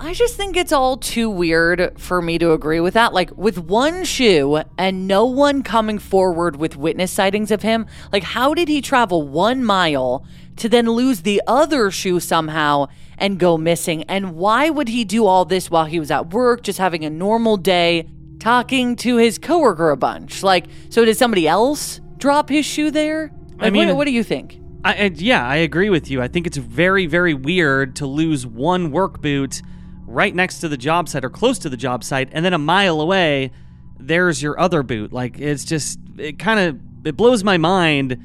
I 0.00 0.12
just 0.12 0.36
think 0.36 0.56
it's 0.56 0.72
all 0.72 0.96
too 0.96 1.30
weird 1.30 2.00
for 2.00 2.20
me 2.20 2.36
to 2.38 2.52
agree 2.52 2.80
with 2.80 2.94
that. 2.94 3.12
Like, 3.12 3.36
with 3.36 3.58
one 3.58 4.04
shoe 4.04 4.62
and 4.76 5.06
no 5.06 5.24
one 5.24 5.62
coming 5.62 6.00
forward 6.00 6.56
with 6.56 6.76
witness 6.76 7.12
sightings 7.12 7.50
of 7.50 7.62
him, 7.62 7.86
like, 8.12 8.24
how 8.24 8.54
did 8.54 8.68
he 8.68 8.80
travel 8.80 9.22
one 9.28 9.62
mile 9.62 10.26
to 10.56 10.68
then 10.68 10.86
lose 10.86 11.22
the 11.22 11.42
other 11.46 11.90
shoe 11.90 12.20
somehow 12.20 12.86
and 13.18 13.38
go 13.38 13.56
missing? 13.56 14.02
And 14.04 14.36
why 14.36 14.70
would 14.70 14.88
he 14.88 15.04
do 15.04 15.26
all 15.26 15.44
this 15.44 15.70
while 15.70 15.84
he 15.86 15.98
was 16.00 16.10
at 16.10 16.30
work, 16.30 16.62
just 16.62 16.78
having 16.78 17.04
a 17.04 17.10
normal 17.10 17.56
day, 17.56 18.08
talking 18.40 18.96
to 18.96 19.16
his 19.16 19.38
coworker 19.38 19.90
a 19.90 19.96
bunch? 19.96 20.42
Like, 20.42 20.66
so 20.90 21.04
did 21.04 21.16
somebody 21.16 21.46
else 21.48 22.00
drop 22.18 22.48
his 22.48 22.66
shoe 22.66 22.90
there? 22.90 23.30
Like, 23.52 23.62
I 23.62 23.70
mean- 23.70 23.88
what, 23.88 23.96
what 23.96 24.04
do 24.04 24.12
you 24.12 24.22
think? 24.24 24.60
I, 24.84 24.94
I, 24.94 25.10
yeah, 25.14 25.46
I 25.46 25.56
agree 25.56 25.88
with 25.88 26.10
you. 26.10 26.20
I 26.20 26.28
think 26.28 26.46
it's 26.46 26.58
very, 26.58 27.06
very 27.06 27.32
weird 27.32 27.96
to 27.96 28.06
lose 28.06 28.46
one 28.46 28.90
work 28.90 29.22
boot 29.22 29.62
right 30.06 30.34
next 30.34 30.60
to 30.60 30.68
the 30.68 30.76
job 30.76 31.08
site 31.08 31.24
or 31.24 31.30
close 31.30 31.58
to 31.60 31.70
the 31.70 31.76
job 31.76 32.04
site, 32.04 32.28
and 32.32 32.44
then 32.44 32.52
a 32.52 32.58
mile 32.58 33.00
away, 33.00 33.50
there's 33.98 34.42
your 34.42 34.60
other 34.60 34.82
boot. 34.82 35.10
Like 35.10 35.38
it's 35.38 35.64
just, 35.64 35.98
it 36.18 36.38
kind 36.38 36.60
of, 36.60 37.06
it 37.06 37.16
blows 37.16 37.42
my 37.42 37.56
mind 37.56 38.18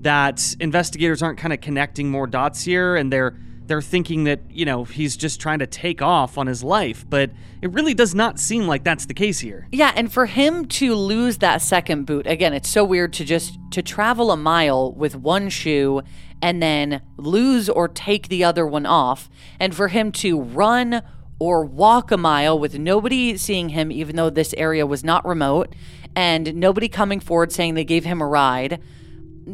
that 0.00 0.56
investigators 0.60 1.22
aren't 1.22 1.38
kind 1.38 1.52
of 1.52 1.60
connecting 1.60 2.10
more 2.10 2.26
dots 2.26 2.62
here, 2.62 2.96
and 2.96 3.12
they're 3.12 3.36
they're 3.66 3.82
thinking 3.82 4.24
that 4.24 4.40
you 4.50 4.64
know 4.64 4.84
he's 4.84 5.16
just 5.16 5.40
trying 5.40 5.60
to 5.60 5.66
take 5.66 6.02
off 6.02 6.36
on 6.38 6.46
his 6.46 6.64
life, 6.64 7.04
but 7.08 7.30
it 7.62 7.70
really 7.72 7.94
does 7.94 8.14
not 8.14 8.38
seem 8.38 8.66
like 8.66 8.82
that's 8.82 9.06
the 9.06 9.14
case 9.14 9.40
here. 9.40 9.68
Yeah, 9.70 9.92
and 9.94 10.12
for 10.12 10.26
him 10.26 10.66
to 10.66 10.94
lose 10.94 11.38
that 11.38 11.62
second 11.62 12.04
boot, 12.04 12.26
again, 12.26 12.52
it's 12.52 12.68
so 12.68 12.84
weird 12.84 13.12
to 13.14 13.24
just 13.24 13.58
to 13.72 13.82
travel 13.82 14.30
a 14.30 14.36
mile 14.36 14.92
with 14.92 15.14
one 15.14 15.48
shoe 15.48 16.02
and 16.42 16.62
then 16.62 17.02
lose 17.16 17.68
or 17.68 17.86
take 17.86 18.28
the 18.28 18.42
other 18.42 18.66
one 18.66 18.86
off, 18.86 19.28
and 19.60 19.74
for 19.74 19.88
him 19.88 20.10
to 20.12 20.40
run 20.40 21.02
or 21.38 21.64
walk 21.64 22.10
a 22.10 22.16
mile 22.16 22.58
with 22.58 22.78
nobody 22.78 23.36
seeing 23.36 23.70
him 23.70 23.90
even 23.90 24.14
though 24.14 24.30
this 24.30 24.54
area 24.58 24.86
was 24.86 25.02
not 25.02 25.26
remote 25.26 25.74
and 26.14 26.54
nobody 26.54 26.86
coming 26.88 27.18
forward 27.18 27.50
saying 27.50 27.74
they 27.74 27.84
gave 27.84 28.04
him 28.04 28.20
a 28.20 28.26
ride. 28.26 28.80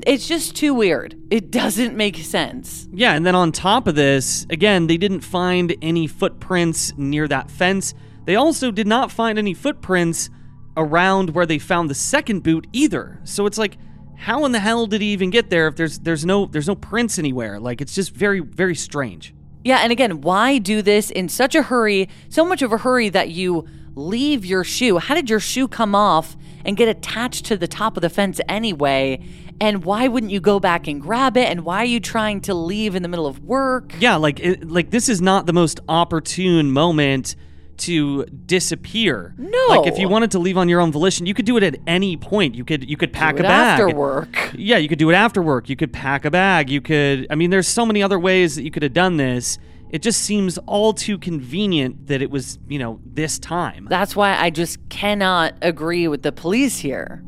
It's 0.07 0.27
just 0.27 0.57
too 0.57 0.75
weird. 0.75 1.17
It 1.31 1.51
doesn't 1.51 1.97
make 1.97 2.17
sense. 2.17 2.89
Yeah, 2.93 3.15
and 3.15 3.25
then 3.25 3.35
on 3.35 3.53
top 3.53 3.87
of 3.87 3.95
this, 3.95 4.47
again, 4.51 4.87
they 4.87 4.97
didn't 4.97 5.21
find 5.21 5.75
any 5.83 6.07
footprints 6.07 6.93
near 6.97 7.29
that 7.29 7.51
fence. 7.51 7.95
They 8.25 8.37
also 8.37 8.71
did 8.71 8.87
not 8.87 9.13
find 9.13 9.39
any 9.39 9.55
footprints 9.55 10.31
around 10.77 11.31
where 11.31 11.47
they 11.47 11.59
found 11.59 11.89
the 11.89 11.95
second 11.95 12.43
boot 12.43 12.67
either. 12.73 13.21
So 13.25 13.47
it's 13.47 13.59
like 13.59 13.79
how 14.17 14.45
in 14.45 14.53
the 14.53 14.59
hell 14.59 14.87
did 14.87 15.01
he 15.01 15.09
even 15.09 15.31
get 15.31 15.51
there 15.51 15.69
if 15.69 15.77
there's 15.77 15.99
there's 16.01 16.25
no 16.25 16.47
there's 16.47 16.69
no 16.69 16.75
prints 16.75 17.19
anywhere? 17.19 17.61
Like 17.61 17.81
it's 17.81 17.95
just 17.95 18.13
very 18.13 18.41
very 18.41 18.75
strange. 18.75 19.35
Yeah, 19.65 19.79
and 19.79 19.91
again, 19.91 20.21
why 20.21 20.59
do 20.59 20.81
this 20.81 21.11
in 21.11 21.29
such 21.29 21.55
a 21.57 21.63
hurry, 21.63 22.09
so 22.29 22.45
much 22.45 22.63
of 22.63 22.73
a 22.73 22.79
hurry 22.79 23.09
that 23.09 23.31
you 23.31 23.67
leave 23.97 24.45
your 24.45 24.63
shoe? 24.63 24.99
How 24.99 25.15
did 25.15 25.29
your 25.29 25.41
shoe 25.41 25.67
come 25.67 25.95
off 25.95 26.37
and 26.65 26.77
get 26.77 26.89
attached 26.89 27.47
to 27.47 27.57
the 27.57 27.67
top 27.67 27.97
of 27.97 28.01
the 28.01 28.11
fence 28.11 28.41
anyway? 28.49 29.21
And 29.61 29.85
why 29.85 30.09
wouldn't 30.09 30.33
you 30.33 30.41
go 30.41 30.61
back 30.61 30.87
and 30.87 31.01
grab 31.01 31.37
it? 31.37 31.49
And 31.49 31.65
why 31.65 31.79
are 31.79 31.87
you 31.87 32.01
trying 32.01 32.41
to 32.43 32.55
leave 32.55 32.95
in 32.95 33.03
the 33.03 33.09
middle 33.09 33.27
of 33.27 33.43
work? 33.43 33.95
Yeah, 33.99 34.17
like 34.17 34.41
it, 34.41 34.69
like 34.69 34.91
this 34.91 35.09
is 35.09 35.21
not 35.21 35.47
the 35.47 35.53
most 35.53 35.81
opportune 35.89 36.73
moment 36.73 37.37
to 37.79 38.25
disappear. 38.25 39.35
No. 39.39 39.67
Like 39.69 39.87
if 39.87 39.99
you 39.99 40.09
wanted 40.09 40.31
to 40.33 40.39
leave 40.39 40.57
on 40.57 40.69
your 40.69 40.81
own 40.81 40.93
volition, 40.93 41.27
you 41.27 41.35
could 41.35 41.45
do 41.45 41.57
it 41.57 41.63
at 41.63 41.77
any 41.87 42.17
point. 42.17 42.55
You 42.55 42.65
could 42.65 42.89
you 42.89 42.97
could 42.97 43.13
pack 43.13 43.39
a 43.39 43.43
bag. 43.43 43.81
after 43.81 43.95
work. 43.95 44.53
Yeah, 44.57 44.79
you 44.79 44.89
could 44.89 44.99
do 44.99 45.11
it 45.11 45.15
after 45.15 45.43
work. 45.43 45.69
You 45.69 45.77
could 45.77 45.93
pack 45.93 46.25
a 46.25 46.31
bag. 46.31 46.71
You 46.71 46.81
could 46.81 47.27
I 47.31 47.35
mean 47.35 47.51
there's 47.51 47.69
so 47.69 47.87
many 47.87 48.03
other 48.03 48.19
ways 48.19 48.57
that 48.57 48.63
you 48.63 48.71
could 48.71 48.83
have 48.83 48.95
done 48.95 49.17
this. 49.17 49.59
It 49.91 50.03
just 50.03 50.23
seems 50.23 50.59
all 50.67 50.93
too 50.93 51.17
convenient 51.17 52.09
that 52.09 52.21
it 52.21 52.31
was, 52.31 52.59
you 52.69 52.79
know, 52.79 53.01
this 53.05 53.39
time. 53.39 53.87
That's 53.89 54.17
why 54.17 54.37
I 54.37 54.51
just 54.51 54.89
cannot 54.89 55.55
agree 55.63 56.09
with 56.09 56.23
the 56.23 56.33
police 56.33 56.79
here. 56.79 57.23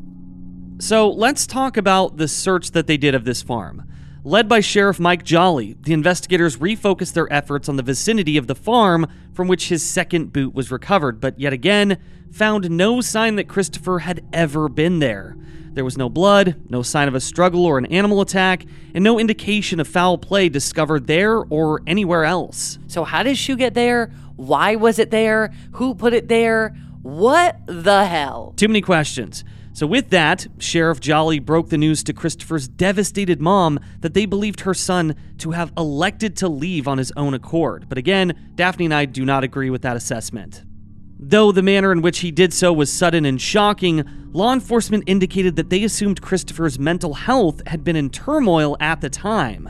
So 0.81 1.11
let's 1.11 1.45
talk 1.45 1.75
about 1.75 2.15
the 2.15 2.29
search 2.29 2.71
that 2.71 2.87
they 2.87 2.95
did 2.95 3.13
of 3.13 3.25
this 3.25 3.41
farm. 3.41 3.83
Led 4.23 4.47
by 4.47 4.61
Sheriff 4.61 4.97
Mike 4.97 5.25
Jolly, 5.25 5.75
the 5.81 5.91
investigators 5.91 6.55
refocused 6.55 7.11
their 7.11 7.31
efforts 7.33 7.67
on 7.67 7.75
the 7.75 7.83
vicinity 7.83 8.37
of 8.37 8.47
the 8.47 8.55
farm 8.55 9.05
from 9.33 9.49
which 9.49 9.67
his 9.67 9.83
second 9.83 10.31
boot 10.31 10.53
was 10.53 10.71
recovered, 10.71 11.19
but 11.19 11.37
yet 11.37 11.51
again 11.51 11.97
found 12.31 12.69
no 12.69 13.01
sign 13.01 13.35
that 13.35 13.49
Christopher 13.49 13.99
had 13.99 14.23
ever 14.31 14.69
been 14.69 14.99
there. 14.99 15.35
There 15.73 15.83
was 15.83 15.97
no 15.97 16.07
blood, 16.07 16.55
no 16.69 16.81
sign 16.81 17.09
of 17.09 17.15
a 17.15 17.19
struggle 17.19 17.65
or 17.65 17.77
an 17.77 17.85
animal 17.87 18.21
attack, 18.21 18.65
and 18.95 19.03
no 19.03 19.19
indication 19.19 19.81
of 19.81 19.87
foul 19.87 20.17
play 20.17 20.47
discovered 20.47 21.07
there 21.07 21.39
or 21.39 21.81
anywhere 21.87 22.23
else. 22.23 22.79
So, 22.87 23.03
how 23.03 23.23
did 23.23 23.37
shoe 23.37 23.57
get 23.57 23.73
there? 23.73 24.13
Why 24.37 24.77
was 24.77 24.97
it 24.97 25.11
there? 25.11 25.53
Who 25.73 25.93
put 25.93 26.13
it 26.13 26.29
there? 26.29 26.69
What 27.01 27.59
the 27.65 28.05
hell? 28.05 28.53
Too 28.55 28.69
many 28.69 28.81
questions. 28.81 29.43
So, 29.79 29.87
with 29.87 30.09
that, 30.09 30.45
Sheriff 30.57 30.99
Jolly 30.99 31.39
broke 31.39 31.69
the 31.69 31.77
news 31.77 32.03
to 32.03 32.11
Christopher's 32.11 32.67
devastated 32.67 33.39
mom 33.39 33.79
that 34.01 34.13
they 34.13 34.25
believed 34.25 34.59
her 34.59 34.73
son 34.73 35.15
to 35.37 35.51
have 35.51 35.71
elected 35.77 36.35
to 36.35 36.49
leave 36.49 36.85
on 36.85 36.97
his 36.97 37.13
own 37.15 37.33
accord. 37.33 37.85
But 37.87 37.97
again, 37.97 38.51
Daphne 38.55 38.83
and 38.83 38.93
I 38.93 39.05
do 39.05 39.23
not 39.23 39.45
agree 39.45 39.69
with 39.69 39.81
that 39.83 39.95
assessment. 39.95 40.65
Though 41.17 41.53
the 41.53 41.61
manner 41.61 41.93
in 41.93 42.01
which 42.01 42.19
he 42.19 42.29
did 42.29 42.53
so 42.53 42.73
was 42.73 42.91
sudden 42.91 43.23
and 43.23 43.39
shocking, 43.41 44.03
law 44.33 44.51
enforcement 44.51 45.05
indicated 45.07 45.55
that 45.55 45.69
they 45.69 45.85
assumed 45.85 46.21
Christopher's 46.21 46.77
mental 46.77 47.13
health 47.13 47.65
had 47.65 47.85
been 47.85 47.95
in 47.95 48.09
turmoil 48.09 48.75
at 48.81 48.99
the 48.99 49.09
time. 49.09 49.69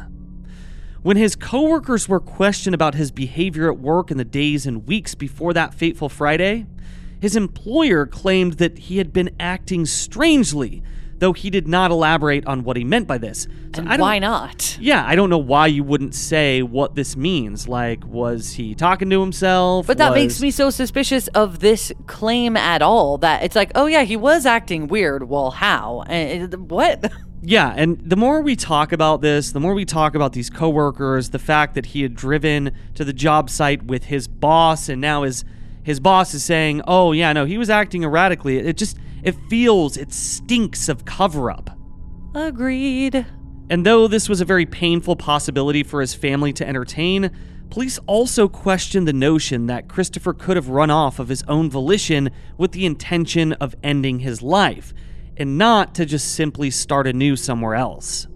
When 1.04 1.18
his 1.18 1.36
coworkers 1.36 2.10
were 2.10 2.20
questioned 2.20 2.74
about 2.74 2.96
his 2.96 3.12
behavior 3.12 3.72
at 3.72 3.78
work 3.78 4.10
in 4.10 4.18
the 4.18 4.26
days 4.26 4.66
and 4.66 4.88
weeks 4.88 5.14
before 5.14 5.54
that 5.54 5.76
fateful 5.76 6.10
Friday, 6.10 6.66
his 7.20 7.36
employer 7.36 8.06
claimed 8.06 8.54
that 8.54 8.78
he 8.78 8.98
had 8.98 9.12
been 9.14 9.30
acting 9.40 9.86
strangely, 9.86 10.82
though 11.20 11.34
he 11.34 11.50
did 11.50 11.68
not 11.68 11.92
elaborate 11.92 12.46
on 12.48 12.64
what 12.64 12.78
he 12.78 12.84
meant 12.84 13.08
by 13.08 13.18
this. 13.18 13.48
So 13.76 13.84
And 13.86 14.02
why 14.02 14.20
not? 14.20 14.78
Yeah, 14.80 15.04
I 15.06 15.16
don't 15.16 15.30
know 15.30 15.38
why 15.38 15.68
you 15.68 15.84
wouldn't 15.84 16.16
say 16.16 16.62
what 16.64 16.96
this 16.96 17.18
means. 17.18 17.68
Like, 17.68 18.06
was 18.06 18.54
he 18.54 18.74
talking 18.74 19.10
to 19.10 19.20
himself? 19.20 19.86
But 19.86 19.98
that 19.98 20.12
Was- 20.12 20.16
makes 20.22 20.42
me 20.42 20.50
so 20.50 20.70
suspicious 20.70 21.28
of 21.30 21.60
this 21.60 21.92
claim 22.08 22.56
at 22.58 22.82
all 22.82 23.18
that 23.20 23.44
it's 23.44 23.56
like, 23.56 23.72
oh 23.76 23.86
yeah, 23.86 24.04
he 24.04 24.16
was 24.16 24.46
acting 24.46 24.88
weird. 24.88 25.30
Well, 25.30 25.52
how? 25.52 26.04
Uh, 26.08 26.12
and 26.12 26.70
what? 26.72 27.12
Yeah, 27.42 27.74
and 27.74 27.98
the 28.04 28.18
more 28.18 28.42
we 28.42 28.58
talk 28.58 28.92
about 28.92 29.22
this, 29.22 29.54
the 29.54 29.62
more 29.62 29.74
we 29.74 29.86
talk 29.86 30.14
about 30.14 30.34
these 30.34 30.50
coworkers, 30.50 31.30
the 31.30 31.40
fact 31.40 31.74
that 31.76 31.86
he 31.86 32.02
had 32.02 32.14
driven 32.14 32.72
to 32.96 33.06
the 33.06 33.14
job 33.14 33.50
site 33.50 33.84
with 33.84 34.04
his 34.04 34.28
boss 34.28 34.90
and 34.90 35.00
now 35.00 35.24
his 35.24 35.46
his 35.84 36.00
boss 36.00 36.34
is 36.34 36.44
saying, 36.44 36.82
"Oh, 36.88 37.12
yeah, 37.12 37.34
no, 37.34 37.46
he 37.46 37.58
was 37.58 37.70
acting 37.70 38.04
erratically." 38.04 38.58
It 38.58 38.78
just 38.78 38.98
it 39.24 39.36
feels 39.50 39.98
it 39.98 40.14
stinks 40.14 40.90
of 40.90 41.06
cover 41.06 41.52
up. 41.52 41.78
Agreed. 42.34 43.26
And 43.70 43.86
though 43.86 44.08
this 44.08 44.28
was 44.28 44.42
a 44.42 44.46
very 44.46 44.66
painful 44.66 45.16
possibility 45.16 45.84
for 45.84 46.02
his 46.02 46.14
family 46.14 46.54
to 46.54 46.68
entertain, 46.68 47.32
police 47.70 48.00
also 48.08 48.48
questioned 48.48 49.08
the 49.08 49.14
notion 49.14 49.68
that 49.68 49.88
Christopher 49.88 50.34
could 50.34 50.56
have 50.56 50.70
run 50.70 50.90
off 50.90 51.20
of 51.20 51.30
his 51.30 51.44
own 51.48 51.70
volition 51.70 52.32
with 52.58 52.72
the 52.72 52.86
intention 52.86 53.54
of 53.54 53.76
ending 53.84 54.20
his 54.20 54.42
life, 54.42 54.94
and 55.38 55.58
not 55.58 55.94
to 55.96 56.06
just 56.06 56.34
simply 56.34 56.72
start 56.72 57.06
anew 57.06 57.36
somewhere 57.36 57.76
else. 57.76 58.28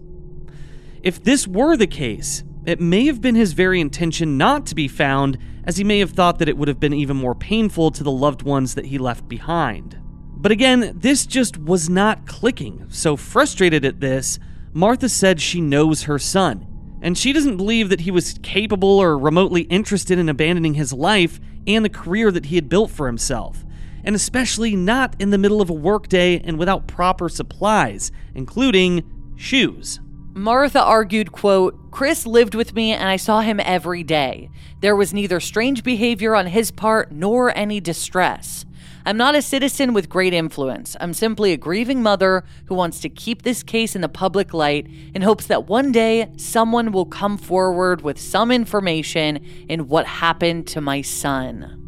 If 1.02 1.22
this 1.22 1.48
were 1.48 1.76
the 1.76 1.86
case, 1.86 2.44
it 2.64 2.80
may 2.80 3.06
have 3.06 3.20
been 3.20 3.34
his 3.34 3.52
very 3.52 3.80
intention 3.80 4.38
not 4.38 4.66
to 4.66 4.74
be 4.74 4.88
found, 4.88 5.36
as 5.66 5.76
he 5.76 5.84
may 5.84 5.98
have 5.98 6.10
thought 6.10 6.38
that 6.38 6.48
it 6.48 6.56
would 6.56 6.68
have 6.68 6.80
been 6.80 6.92
even 6.92 7.16
more 7.16 7.34
painful 7.34 7.90
to 7.90 8.02
the 8.02 8.10
loved 8.10 8.42
ones 8.42 8.74
that 8.74 8.86
he 8.86 8.98
left 8.98 9.28
behind. 9.28 9.98
But 10.36 10.52
again, 10.52 10.92
this 10.94 11.26
just 11.26 11.56
was 11.56 11.88
not 11.88 12.26
clicking, 12.26 12.86
so 12.90 13.16
frustrated 13.16 13.84
at 13.84 14.00
this, 14.00 14.38
Martha 14.72 15.08
said 15.08 15.40
she 15.40 15.60
knows 15.60 16.02
her 16.02 16.18
son, 16.18 16.66
and 17.00 17.16
she 17.16 17.32
doesn't 17.32 17.56
believe 17.56 17.88
that 17.88 18.00
he 18.00 18.10
was 18.10 18.38
capable 18.42 18.98
or 18.98 19.16
remotely 19.16 19.62
interested 19.62 20.18
in 20.18 20.28
abandoning 20.28 20.74
his 20.74 20.92
life 20.92 21.40
and 21.66 21.84
the 21.84 21.88
career 21.88 22.30
that 22.30 22.46
he 22.46 22.56
had 22.56 22.68
built 22.68 22.90
for 22.90 23.06
himself, 23.06 23.64
and 24.04 24.14
especially 24.14 24.76
not 24.76 25.16
in 25.18 25.30
the 25.30 25.38
middle 25.38 25.62
of 25.62 25.70
a 25.70 25.74
workday 25.74 26.38
and 26.40 26.58
without 26.58 26.86
proper 26.86 27.28
supplies, 27.28 28.12
including 28.34 29.32
shoes. 29.36 30.00
Martha 30.36 30.82
argued, 30.82 31.30
quote, 31.30 31.92
Chris 31.92 32.26
lived 32.26 32.56
with 32.56 32.74
me 32.74 32.92
and 32.92 33.08
I 33.08 33.14
saw 33.14 33.40
him 33.40 33.60
every 33.60 34.02
day. 34.02 34.50
There 34.80 34.96
was 34.96 35.14
neither 35.14 35.38
strange 35.38 35.84
behavior 35.84 36.34
on 36.34 36.48
his 36.48 36.72
part 36.72 37.12
nor 37.12 37.56
any 37.56 37.78
distress. 37.78 38.66
I'm 39.06 39.16
not 39.16 39.36
a 39.36 39.42
citizen 39.42 39.94
with 39.94 40.08
great 40.08 40.34
influence. 40.34 40.96
I'm 41.00 41.14
simply 41.14 41.52
a 41.52 41.56
grieving 41.56 42.02
mother 42.02 42.42
who 42.66 42.74
wants 42.74 42.98
to 43.00 43.08
keep 43.08 43.42
this 43.42 43.62
case 43.62 43.94
in 43.94 44.00
the 44.00 44.08
public 44.08 44.52
light 44.52 44.88
in 45.14 45.22
hopes 45.22 45.46
that 45.46 45.68
one 45.68 45.92
day 45.92 46.32
someone 46.36 46.90
will 46.90 47.06
come 47.06 47.38
forward 47.38 48.02
with 48.02 48.18
some 48.18 48.50
information 48.50 49.36
in 49.68 49.86
what 49.86 50.04
happened 50.04 50.66
to 50.68 50.80
my 50.80 51.00
son. 51.00 51.83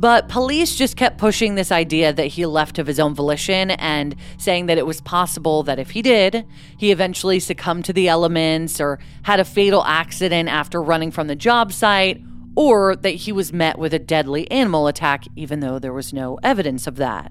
But 0.00 0.30
police 0.30 0.76
just 0.76 0.96
kept 0.96 1.18
pushing 1.18 1.56
this 1.56 1.70
idea 1.70 2.10
that 2.10 2.28
he 2.28 2.46
left 2.46 2.78
of 2.78 2.86
his 2.86 2.98
own 2.98 3.14
volition 3.14 3.72
and 3.72 4.16
saying 4.38 4.64
that 4.66 4.78
it 4.78 4.86
was 4.86 5.02
possible 5.02 5.62
that 5.64 5.78
if 5.78 5.90
he 5.90 6.00
did, 6.00 6.46
he 6.78 6.90
eventually 6.90 7.38
succumbed 7.38 7.84
to 7.84 7.92
the 7.92 8.08
elements 8.08 8.80
or 8.80 8.98
had 9.24 9.40
a 9.40 9.44
fatal 9.44 9.84
accident 9.84 10.48
after 10.48 10.80
running 10.80 11.10
from 11.10 11.26
the 11.26 11.36
job 11.36 11.70
site, 11.70 12.22
or 12.56 12.96
that 12.96 13.10
he 13.10 13.30
was 13.30 13.52
met 13.52 13.78
with 13.78 13.92
a 13.92 13.98
deadly 13.98 14.50
animal 14.50 14.86
attack, 14.86 15.26
even 15.36 15.60
though 15.60 15.78
there 15.78 15.92
was 15.92 16.14
no 16.14 16.38
evidence 16.42 16.86
of 16.86 16.96
that. 16.96 17.30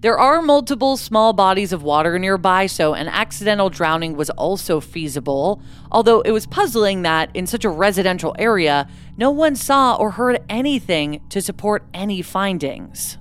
There 0.00 0.18
are 0.18 0.40
multiple 0.40 0.96
small 0.96 1.32
bodies 1.32 1.72
of 1.72 1.82
water 1.82 2.18
nearby, 2.18 2.66
so 2.66 2.94
an 2.94 3.08
accidental 3.08 3.68
drowning 3.68 4.16
was 4.16 4.30
also 4.30 4.80
feasible, 4.80 5.60
although 5.90 6.20
it 6.20 6.30
was 6.30 6.46
puzzling 6.46 7.02
that 7.02 7.34
in 7.34 7.46
such 7.46 7.64
a 7.64 7.68
residential 7.68 8.34
area, 8.38 8.88
no 9.16 9.30
one 9.30 9.56
saw 9.56 9.96
or 9.96 10.12
heard 10.12 10.40
anything 10.48 11.20
to 11.30 11.42
support 11.42 11.84
any 11.92 12.22
findings. 12.22 13.18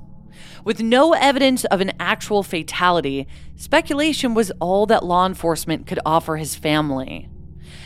With 0.63 0.81
no 0.81 1.13
evidence 1.13 1.65
of 1.65 1.81
an 1.81 1.93
actual 1.99 2.43
fatality, 2.43 3.25
speculation 3.55 4.33
was 4.33 4.51
all 4.59 4.85
that 4.87 5.05
law 5.05 5.25
enforcement 5.25 5.87
could 5.87 5.99
offer 6.05 6.37
his 6.37 6.55
family. 6.55 7.29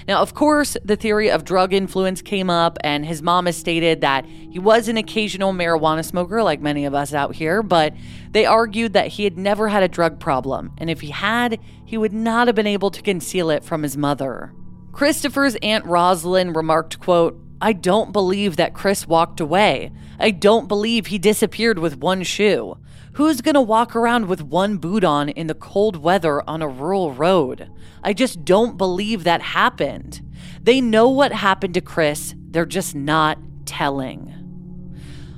Now, 0.08 0.21
of 0.21 0.34
course, 0.34 0.78
the 0.84 0.95
theory 0.95 1.30
of 1.30 1.45
drug 1.45 1.74
influence 1.74 2.21
came 2.21 2.50
up, 2.50 2.78
and 2.84 3.06
his 3.06 3.21
mom 3.21 3.45
has 3.45 3.56
stated 3.56 4.02
that 4.02 4.26
he 4.26 4.60
was 4.60 4.88
an 4.88 4.97
occasional 4.97 5.54
marijuana 5.54 6.04
smoker, 6.04 6.41
like 6.43 6.60
many 6.60 6.86
of 6.86 6.93
us 6.93 7.13
out 7.13 7.36
here, 7.36 7.62
but 7.62 7.93
they 8.32 8.46
argued 8.46 8.94
that 8.94 9.08
he 9.08 9.24
had 9.26 9.38
never 9.38 9.67
had 9.67 9.84
a 9.84 9.88
drug 9.88 10.20
problem, 10.20 10.72
and 10.78 10.89
if 10.89 11.02
he 11.02 11.10
had, 11.10 11.60
he 11.86 11.98
would 11.98 12.13
not 12.13 12.48
have 12.48 12.56
been 12.56 12.67
able 12.67 12.89
to 12.91 13.02
conceal 13.02 13.50
it 13.50 13.63
from 13.63 13.84
his 13.84 13.98
mother. 13.98 14.54
Christopher's 14.91 15.56
Aunt 15.62 15.86
Rosalind 15.86 16.56
remarked, 16.56 17.00
quote, 17.00 17.39
I 17.62 17.74
don't 17.74 18.12
believe 18.12 18.56
that 18.56 18.74
Chris 18.74 19.08
walked 19.08 19.39
away. 19.39 19.91
I 20.20 20.32
don't 20.32 20.67
believe 20.67 21.08
he 21.08 21.20
disappeared 21.20 21.78
with 21.78 21.98
one 21.98 22.24
shoe. 22.24 22.78
Who's 23.13 23.41
gonna 23.41 23.62
walk 23.62 23.96
around 23.96 24.28
with 24.28 24.41
one 24.41 24.78
boot 24.78 25.04
on 25.04 25.30
in 25.30 25.48
the 25.48 25.54
cold 25.54 25.98
weather 25.98 26.41
on 26.50 26.62
a 26.62 26.67
rural 26.67 27.12
road? 27.12 27.70
I 28.04 28.13
just 28.13 28.44
don't 28.46 28.78
believe 28.78 29.24
that 29.24 29.41
happened. 29.41 30.22
They 30.63 30.82
know 30.82 31.10
what 31.10 31.34
happened 31.34 31.74
to 31.76 31.82
Chris, 31.82 32.34
they're 32.50 32.65
just 32.65 32.96
not 32.96 33.38
telling. 33.65 34.34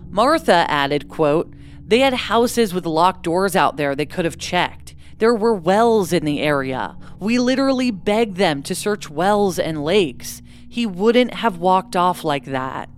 Martha 0.10 0.66
added, 0.70 1.10
quote, 1.10 1.54
They 1.86 2.00
had 2.00 2.14
houses 2.14 2.74
with 2.74 2.86
locked 2.86 3.24
doors 3.24 3.56
out 3.56 3.78
there 3.78 3.96
they 3.96 4.06
could 4.06 4.26
have 4.26 4.38
checked. 4.38 4.96
There 5.18 5.36
were 5.36 5.54
wells 5.54 6.12
in 6.12 6.26
the 6.26 6.42
area. 6.42 6.98
We 7.20 7.40
literally 7.40 7.92
begged 7.92 8.38
them 8.38 8.64
to 8.64 8.76
search 8.76 9.10
wells 9.10 9.60
and 9.60 9.84
lakes. 9.84 10.42
He 10.68 10.86
wouldn't 10.86 11.36
have 11.36 11.58
walked 11.58 11.96
off 11.96 12.24
like 12.24 12.46
that. 12.46 12.90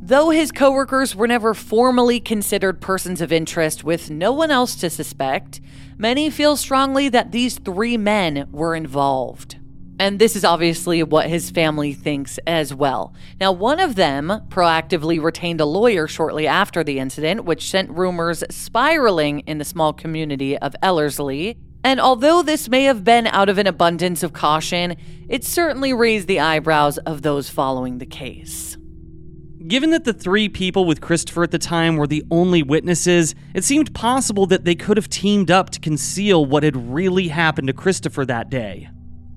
Though 0.00 0.30
his 0.30 0.52
coworkers 0.52 1.16
were 1.16 1.26
never 1.26 1.52
formally 1.54 2.20
considered 2.20 2.80
persons 2.80 3.20
of 3.20 3.32
interest 3.32 3.82
with 3.82 4.10
no 4.10 4.30
one 4.30 4.50
else 4.50 4.76
to 4.76 4.90
suspect, 4.90 5.60
many 5.98 6.30
feel 6.30 6.56
strongly 6.56 7.08
that 7.08 7.32
these 7.32 7.58
three 7.58 7.96
men 7.96 8.46
were 8.52 8.76
involved. 8.76 9.56
And 9.98 10.18
this 10.18 10.36
is 10.36 10.44
obviously 10.44 11.02
what 11.02 11.28
his 11.28 11.50
family 11.50 11.94
thinks 11.94 12.38
as 12.46 12.74
well. 12.74 13.14
Now, 13.40 13.52
one 13.52 13.80
of 13.80 13.94
them 13.94 14.42
proactively 14.48 15.22
retained 15.22 15.60
a 15.60 15.64
lawyer 15.64 16.06
shortly 16.06 16.46
after 16.46 16.84
the 16.84 16.98
incident, 16.98 17.44
which 17.44 17.70
sent 17.70 17.90
rumors 17.90 18.44
spiraling 18.50 19.40
in 19.40 19.56
the 19.58 19.64
small 19.64 19.94
community 19.94 20.58
of 20.58 20.76
Ellerslie. 20.82 21.56
And 21.82 21.98
although 22.00 22.42
this 22.42 22.68
may 22.68 22.84
have 22.84 23.04
been 23.04 23.26
out 23.28 23.48
of 23.48 23.58
an 23.58 23.66
abundance 23.66 24.22
of 24.22 24.34
caution, 24.34 24.96
it 25.28 25.44
certainly 25.44 25.94
raised 25.94 26.28
the 26.28 26.40
eyebrows 26.40 26.98
of 26.98 27.22
those 27.22 27.48
following 27.48 27.98
the 27.98 28.06
case. 28.06 28.76
Given 29.66 29.90
that 29.90 30.04
the 30.04 30.12
three 30.12 30.48
people 30.48 30.84
with 30.84 31.00
Christopher 31.00 31.44
at 31.44 31.50
the 31.50 31.58
time 31.58 31.96
were 31.96 32.06
the 32.06 32.24
only 32.30 32.62
witnesses, 32.62 33.34
it 33.54 33.64
seemed 33.64 33.94
possible 33.94 34.46
that 34.46 34.64
they 34.64 34.74
could 34.74 34.96
have 34.96 35.08
teamed 35.08 35.50
up 35.50 35.70
to 35.70 35.80
conceal 35.80 36.44
what 36.44 36.62
had 36.62 36.92
really 36.92 37.28
happened 37.28 37.68
to 37.68 37.72
Christopher 37.72 38.24
that 38.26 38.50
day. 38.50 38.88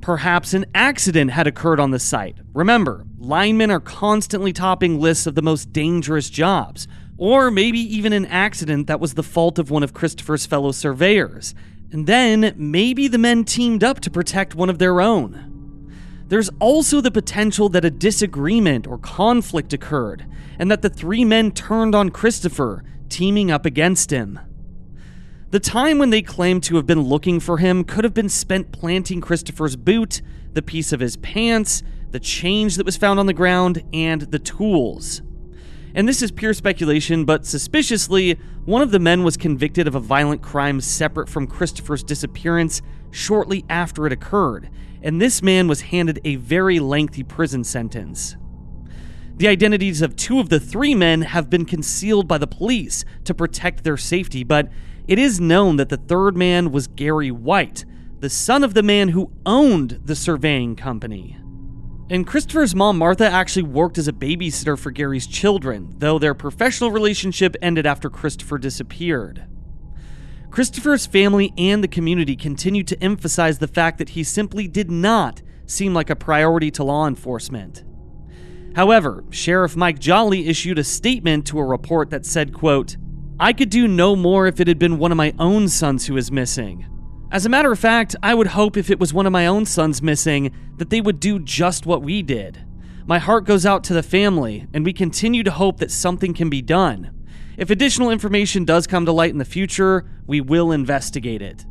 Perhaps 0.10 0.56
an 0.56 0.66
accident 0.74 1.30
had 1.30 1.46
occurred 1.46 1.80
on 1.80 1.92
the 1.92 2.00
site. 2.00 2.40
Remember, 2.56 3.06
linemen 3.20 3.70
are 3.70 3.80
constantly 3.80 4.52
topping 4.52 5.00
lists 5.00 5.28
of 5.28 5.36
the 5.36 5.44
most 5.44 5.72
dangerous 5.72 6.32
jobs. 6.32 6.88
Or 7.20 7.52
maybe 7.52 7.78
even 7.78 8.12
an 8.14 8.26
accident 8.26 8.88
that 8.88 9.00
was 9.00 9.14
the 9.14 9.22
fault 9.22 9.60
of 9.60 9.70
one 9.70 9.84
of 9.84 9.94
Christopher's 9.94 10.48
fellow 10.48 10.72
surveyors. 10.72 11.54
And 11.92 12.08
then 12.08 12.56
maybe 12.58 13.08
the 13.08 13.20
men 13.20 13.44
teamed 13.46 13.84
up 13.84 14.00
to 14.00 14.10
protect 14.10 14.56
one 14.56 14.72
of 14.72 14.80
their 14.80 15.00
own. 15.00 15.94
There's 16.26 16.50
also 16.60 17.02
the 17.02 17.12
potential 17.12 17.70
that 17.70 17.86
a 17.86 17.92
disagreement 17.92 18.88
or 18.88 18.98
conflict 18.98 19.74
occurred, 19.74 20.26
and 20.58 20.72
that 20.72 20.82
the 20.82 20.90
three 20.90 21.24
men 21.24 21.52
turned 21.52 21.94
on 21.94 22.10
Christopher, 22.10 22.84
teaming 23.10 23.52
up 23.52 23.64
against 23.64 24.10
him. 24.10 24.40
The 25.52 25.60
time 25.60 25.98
when 25.98 26.12
they 26.12 26.22
claimed 26.22 26.62
to 26.64 26.76
have 26.76 26.86
been 26.86 27.02
looking 27.02 27.40
for 27.40 27.58
him 27.58 27.84
could 27.84 28.04
have 28.04 28.14
been 28.14 28.30
spent 28.30 28.72
planting 28.72 29.20
Christopher's 29.20 29.76
boot, 29.76 30.22
the 30.54 30.62
piece 30.62 30.94
of 30.94 31.00
his 31.00 31.18
pants, 31.18 31.82
the 32.12 32.20
change 32.20 32.76
that 32.76 32.86
was 32.86 32.98
found 32.98 33.20
on 33.20 33.26
the 33.26 33.34
ground, 33.34 33.84
and 33.92 34.22
the 34.22 34.38
tools. 34.38 35.24
And 35.96 36.08
this 36.08 36.22
is 36.22 36.30
pure 36.30 36.54
speculation, 36.54 37.26
but 37.26 37.48
suspiciously, 37.48 38.34
one 38.66 38.84
of 38.84 38.92
the 38.92 39.00
men 39.00 39.24
was 39.24 39.38
convicted 39.38 39.88
of 39.88 39.96
a 39.96 40.00
violent 40.00 40.44
crime 40.44 40.82
separate 40.82 41.28
from 41.28 41.48
Christopher's 41.48 42.04
disappearance 42.04 42.84
shortly 43.10 43.66
after 43.70 44.06
it 44.06 44.14
occurred, 44.14 44.70
and 45.02 45.20
this 45.20 45.42
man 45.42 45.68
was 45.68 45.82
handed 45.82 46.20
a 46.24 46.36
very 46.36 46.80
lengthy 46.80 47.24
prison 47.24 47.64
sentence. 47.64 48.38
The 49.38 49.48
identities 49.48 50.04
of 50.04 50.16
two 50.16 50.40
of 50.40 50.50
the 50.50 50.60
three 50.60 50.94
men 50.94 51.22
have 51.22 51.50
been 51.50 51.66
concealed 51.66 52.28
by 52.28 52.38
the 52.38 52.46
police 52.46 53.04
to 53.24 53.34
protect 53.34 53.84
their 53.84 53.98
safety, 53.98 54.44
but 54.44 54.70
it 55.10 55.18
is 55.18 55.42
known 55.42 55.78
that 55.78 55.90
the 55.90 55.98
third 55.98 56.38
man 56.38 56.72
was 56.72 56.86
Gary 56.86 57.32
White, 57.32 57.84
the 58.20 58.30
son 58.30 58.64
of 58.64 58.76
the 58.76 58.84
man 58.84 59.10
who 59.10 59.32
owned 59.44 60.00
the 60.06 60.16
surveying 60.16 60.76
company. 60.76 61.36
And 62.12 62.28
Christopher's 62.28 62.76
mom, 62.76 63.00
Martha, 63.00 63.28
actually 63.28 63.64
worked 63.64 63.98
as 63.98 64.08
a 64.08 64.14
babysitter 64.14 64.78
for 64.78 64.92
Gary's 64.92 65.26
children, 65.26 65.96
though 65.98 66.20
their 66.20 66.36
professional 66.36 66.92
relationship 66.92 67.56
ended 67.60 67.88
after 67.88 68.12
Christopher 68.12 68.60
disappeared. 68.60 69.48
Christopher's 70.52 71.08
family 71.08 71.54
and 71.58 71.84
the 71.84 71.88
community 71.88 72.36
continued 72.36 72.88
to 72.90 73.04
emphasize 73.04 73.58
the 73.58 73.68
fact 73.68 73.98
that 73.98 74.10
he 74.10 74.24
simply 74.24 74.68
did 74.68 74.92
not 74.92 75.42
seem 75.66 75.92
like 75.92 76.12
a 76.12 76.16
priority 76.16 76.70
to 76.70 76.84
law 76.84 77.08
enforcement. 77.08 77.84
However, 78.76 79.24
Sheriff 79.32 79.76
Mike 79.76 79.98
Jolly 79.98 80.48
issued 80.48 80.78
a 80.78 80.84
statement 80.84 81.48
to 81.48 81.58
a 81.58 81.66
report 81.66 82.12
that 82.12 82.28
said, 82.28 82.54
quote, 82.54 82.96
I 83.42 83.54
could 83.54 83.70
do 83.70 83.88
no 83.88 84.18
more 84.18 84.48
if 84.48 84.60
it 84.60 84.68
had 84.68 84.80
been 84.80 84.98
one 84.98 85.12
of 85.12 85.18
my 85.18 85.34
own 85.40 85.70
sons 85.70 86.06
who 86.06 86.16
was 86.16 86.30
missing. 86.30 86.86
As 87.32 87.46
a 87.46 87.50
matter 87.50 87.72
of 87.72 87.80
fact, 87.80 88.14
I 88.22 88.34
would 88.34 88.48
hope 88.48 88.76
if 88.76 88.90
it 88.90 89.00
was 89.00 89.14
one 89.14 89.26
of 89.26 89.32
my 89.32 89.48
own 89.48 89.66
sons 89.66 90.02
missing, 90.02 90.54
that 90.76 90.90
they 90.90 91.00
would 91.00 91.22
do 91.22 91.40
just 91.40 91.86
what 91.86 92.02
we 92.02 92.22
did. 92.22 92.66
My 93.06 93.18
heart 93.18 93.46
goes 93.46 93.66
out 93.66 93.86
to 93.86 93.94
the 93.94 94.04
family, 94.04 94.68
and 94.74 94.84
we 94.84 94.92
continue 94.92 95.44
to 95.44 95.52
hope 95.52 95.78
that 95.78 95.90
something 95.90 96.34
can 96.34 96.50
be 96.50 96.62
done. 96.62 97.12
If 97.56 97.70
additional 97.70 98.10
information 98.10 98.66
does 98.66 98.88
come 98.88 99.06
to 99.06 99.14
light 99.14 99.32
in 99.32 99.38
the 99.38 99.46
future, 99.46 100.06
we 100.28 100.42
will 100.42 100.74
investigate 100.74 101.42
it. 101.42 101.66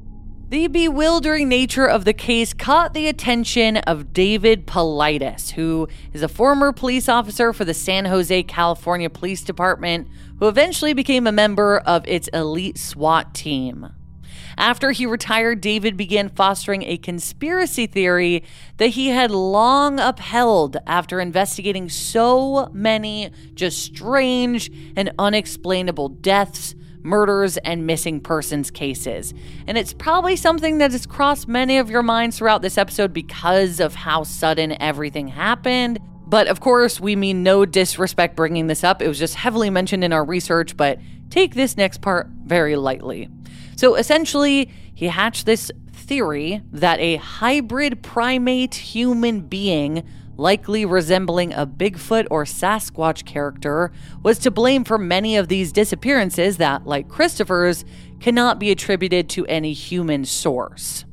The 0.50 0.66
bewildering 0.66 1.46
nature 1.50 1.84
of 1.84 2.06
the 2.06 2.14
case 2.14 2.54
caught 2.54 2.94
the 2.94 3.06
attention 3.06 3.76
of 3.76 4.14
David 4.14 4.66
Paulides, 4.66 5.50
who 5.50 5.88
is 6.14 6.22
a 6.22 6.28
former 6.28 6.72
police 6.72 7.06
officer 7.06 7.52
for 7.52 7.66
the 7.66 7.74
San 7.74 8.06
Jose, 8.06 8.44
California 8.44 9.10
Police 9.10 9.42
Department 9.42 10.08
who 10.38 10.48
eventually 10.48 10.94
became 10.94 11.26
a 11.26 11.32
member 11.32 11.80
of 11.80 12.02
its 12.08 12.28
elite 12.28 12.78
SWAT 12.78 13.34
team. 13.34 13.90
After 14.56 14.90
he 14.92 15.04
retired, 15.04 15.60
David 15.60 15.98
began 15.98 16.30
fostering 16.30 16.82
a 16.82 16.96
conspiracy 16.96 17.86
theory 17.86 18.42
that 18.78 18.88
he 18.88 19.08
had 19.08 19.30
long 19.30 20.00
upheld 20.00 20.78
after 20.86 21.20
investigating 21.20 21.90
so 21.90 22.70
many 22.72 23.30
just 23.54 23.84
strange 23.84 24.70
and 24.96 25.12
unexplainable 25.18 26.08
deaths, 26.08 26.74
murders, 27.08 27.56
and 27.58 27.86
missing 27.86 28.20
persons 28.20 28.70
cases. 28.70 29.34
And 29.66 29.76
it's 29.76 29.92
probably 29.92 30.36
something 30.36 30.78
that 30.78 30.92
has 30.92 31.06
crossed 31.06 31.48
many 31.48 31.78
of 31.78 31.90
your 31.90 32.02
minds 32.02 32.38
throughout 32.38 32.62
this 32.62 32.78
episode 32.78 33.12
because 33.12 33.80
of 33.80 33.94
how 33.94 34.22
sudden 34.22 34.80
everything 34.80 35.28
happened 35.28 35.98
but 36.28 36.46
of 36.46 36.60
course, 36.60 37.00
we 37.00 37.16
mean 37.16 37.42
no 37.42 37.64
disrespect 37.64 38.36
bringing 38.36 38.66
this 38.66 38.84
up. 38.84 39.00
It 39.00 39.08
was 39.08 39.18
just 39.18 39.34
heavily 39.34 39.70
mentioned 39.70 40.04
in 40.04 40.12
our 40.12 40.24
research, 40.24 40.76
but 40.76 40.98
take 41.30 41.54
this 41.54 41.78
next 41.78 42.02
part 42.02 42.28
very 42.44 42.76
lightly. 42.76 43.30
So 43.76 43.94
essentially, 43.94 44.70
he 44.94 45.06
hatched 45.06 45.46
this 45.46 45.70
theory 45.90 46.62
that 46.70 47.00
a 47.00 47.16
hybrid 47.16 48.02
primate 48.02 48.74
human 48.74 49.40
being, 49.40 50.06
likely 50.38 50.86
resembling 50.86 51.52
a 51.52 51.66
Bigfoot 51.66 52.26
or 52.30 52.44
Sasquatch 52.44 53.26
character, 53.26 53.92
was 54.22 54.38
to 54.38 54.50
blame 54.50 54.84
for 54.84 54.96
many 54.96 55.36
of 55.36 55.48
these 55.48 55.72
disappearances 55.72 56.56
that, 56.56 56.86
like 56.86 57.08
Christopher's, 57.08 57.84
cannot 58.20 58.58
be 58.58 58.70
attributed 58.70 59.28
to 59.28 59.44
any 59.46 59.74
human 59.74 60.24
source. 60.24 61.04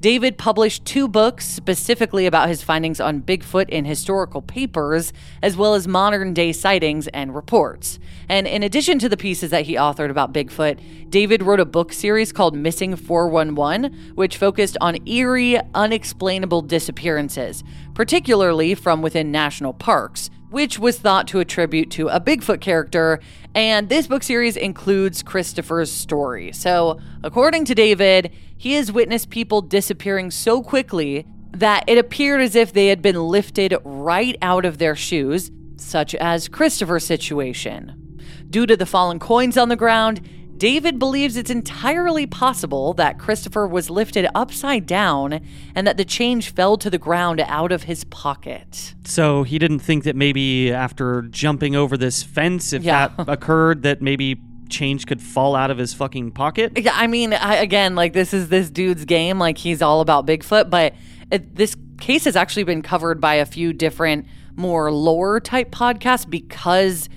David 0.00 0.38
published 0.38 0.84
two 0.84 1.08
books 1.08 1.44
specifically 1.44 2.26
about 2.26 2.48
his 2.48 2.62
findings 2.62 3.00
on 3.00 3.20
Bigfoot 3.20 3.68
in 3.68 3.84
historical 3.84 4.40
papers, 4.40 5.12
as 5.42 5.56
well 5.56 5.74
as 5.74 5.88
modern 5.88 6.32
day 6.32 6.52
sightings 6.52 7.08
and 7.08 7.34
reports. 7.34 7.98
And 8.28 8.46
in 8.46 8.62
addition 8.62 9.00
to 9.00 9.08
the 9.08 9.16
pieces 9.16 9.50
that 9.50 9.66
he 9.66 9.74
authored 9.74 10.10
about 10.10 10.32
Bigfoot, 10.32 11.10
David 11.10 11.42
wrote 11.42 11.58
a 11.58 11.64
book 11.64 11.92
series 11.92 12.32
called 12.32 12.54
Missing 12.54 12.94
411, 12.94 14.12
which 14.14 14.36
focused 14.36 14.76
on 14.80 15.04
eerie, 15.08 15.58
unexplainable 15.74 16.62
disappearances, 16.62 17.64
particularly 17.94 18.76
from 18.76 19.02
within 19.02 19.32
national 19.32 19.72
parks 19.72 20.30
which 20.50 20.78
was 20.78 20.98
thought 20.98 21.28
to 21.28 21.40
attribute 21.40 21.90
to 21.92 22.08
a 22.08 22.20
Bigfoot 22.20 22.60
character, 22.60 23.20
and 23.54 23.88
this 23.88 24.06
book 24.06 24.22
series 24.22 24.56
includes 24.56 25.22
Christopher's 25.22 25.90
story. 25.90 26.52
So, 26.52 27.00
according 27.22 27.64
to 27.66 27.74
David, 27.74 28.32
he 28.56 28.72
has 28.74 28.90
witnessed 28.90 29.30
people 29.30 29.62
disappearing 29.62 30.30
so 30.30 30.62
quickly 30.62 31.26
that 31.52 31.84
it 31.86 31.98
appeared 31.98 32.40
as 32.40 32.54
if 32.54 32.72
they 32.72 32.88
had 32.88 33.02
been 33.02 33.20
lifted 33.20 33.76
right 33.84 34.36
out 34.42 34.64
of 34.64 34.78
their 34.78 34.96
shoes, 34.96 35.50
such 35.76 36.14
as 36.14 36.48
Christopher's 36.48 37.06
situation. 37.06 38.18
Due 38.50 38.66
to 38.66 38.76
the 38.76 38.86
fallen 38.86 39.18
coins 39.18 39.56
on 39.56 39.68
the 39.68 39.76
ground, 39.76 40.20
David 40.58 40.98
believes 40.98 41.36
it's 41.36 41.50
entirely 41.50 42.26
possible 42.26 42.92
that 42.94 43.18
Christopher 43.18 43.66
was 43.66 43.90
lifted 43.90 44.28
upside 44.34 44.86
down 44.86 45.40
and 45.74 45.86
that 45.86 45.96
the 45.96 46.04
change 46.04 46.52
fell 46.52 46.76
to 46.78 46.90
the 46.90 46.98
ground 46.98 47.40
out 47.40 47.70
of 47.70 47.84
his 47.84 48.04
pocket. 48.04 48.94
So 49.04 49.44
he 49.44 49.58
didn't 49.58 49.78
think 49.78 50.04
that 50.04 50.16
maybe 50.16 50.72
after 50.72 51.22
jumping 51.22 51.76
over 51.76 51.96
this 51.96 52.22
fence, 52.22 52.72
if 52.72 52.82
yeah. 52.82 53.08
that 53.08 53.28
occurred, 53.28 53.82
that 53.82 54.02
maybe 54.02 54.40
change 54.68 55.06
could 55.06 55.22
fall 55.22 55.54
out 55.54 55.70
of 55.70 55.78
his 55.78 55.94
fucking 55.94 56.32
pocket? 56.32 56.72
Yeah, 56.76 56.92
I 56.94 57.06
mean, 57.06 57.32
I, 57.32 57.56
again, 57.56 57.94
like 57.94 58.12
this 58.12 58.34
is 58.34 58.48
this 58.48 58.70
dude's 58.70 59.04
game. 59.04 59.38
Like 59.38 59.58
he's 59.58 59.80
all 59.80 60.00
about 60.00 60.26
Bigfoot, 60.26 60.70
but 60.70 60.94
it, 61.30 61.54
this 61.56 61.76
case 62.00 62.24
has 62.24 62.36
actually 62.36 62.64
been 62.64 62.82
covered 62.82 63.20
by 63.20 63.34
a 63.34 63.46
few 63.46 63.72
different 63.72 64.26
more 64.56 64.92
lore 64.92 65.40
type 65.40 65.70
podcasts 65.70 66.28
because 66.28 67.08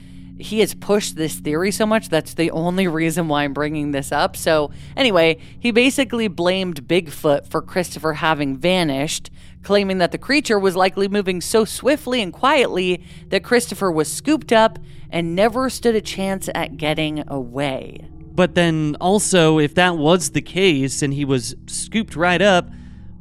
he 0.42 0.60
has 0.60 0.74
pushed 0.74 1.16
this 1.16 1.36
theory 1.36 1.72
so 1.72 1.86
much. 1.86 2.10
That's 2.10 2.34
the 2.34 2.52
only 2.52 2.88
reason 2.88 3.28
why 3.28 3.44
I'm 3.44 3.54
bringing 3.54 3.92
this 3.92 4.12
up. 4.12 4.36
So, 4.36 4.72
anyway, 4.96 5.38
he 5.60 5.72
basically 5.72 6.28
blamed 6.28 6.88
Bigfoot 6.88 7.48
for 7.48 7.62
Christopher 7.62 8.14
having 8.14 8.58
vanished, 8.58 9.30
claiming 9.64 10.00
that 10.00 10.12
the 10.12 10.18
creature 10.18 10.60
was 10.60 10.76
likely 10.76 11.08
moving 11.08 11.42
so 11.42 11.66
swiftly 11.66 12.22
and 12.22 12.34
quietly 12.34 13.04
that 13.30 13.44
Christopher 13.44 13.92
was 13.92 14.12
scooped 14.12 14.52
up 14.52 14.80
and 15.10 15.36
never 15.36 15.70
stood 15.70 15.96
a 15.96 16.02
chance 16.02 16.50
at 16.56 16.78
getting 16.78 17.24
away. 17.28 18.08
But 18.34 18.56
then 18.56 18.96
also, 19.02 19.60
if 19.60 19.76
that 19.76 19.98
was 19.98 20.32
the 20.32 20.42
case 20.42 21.02
and 21.02 21.14
he 21.14 21.26
was 21.26 21.56
scooped 21.68 22.16
right 22.16 22.42
up, 22.42 22.70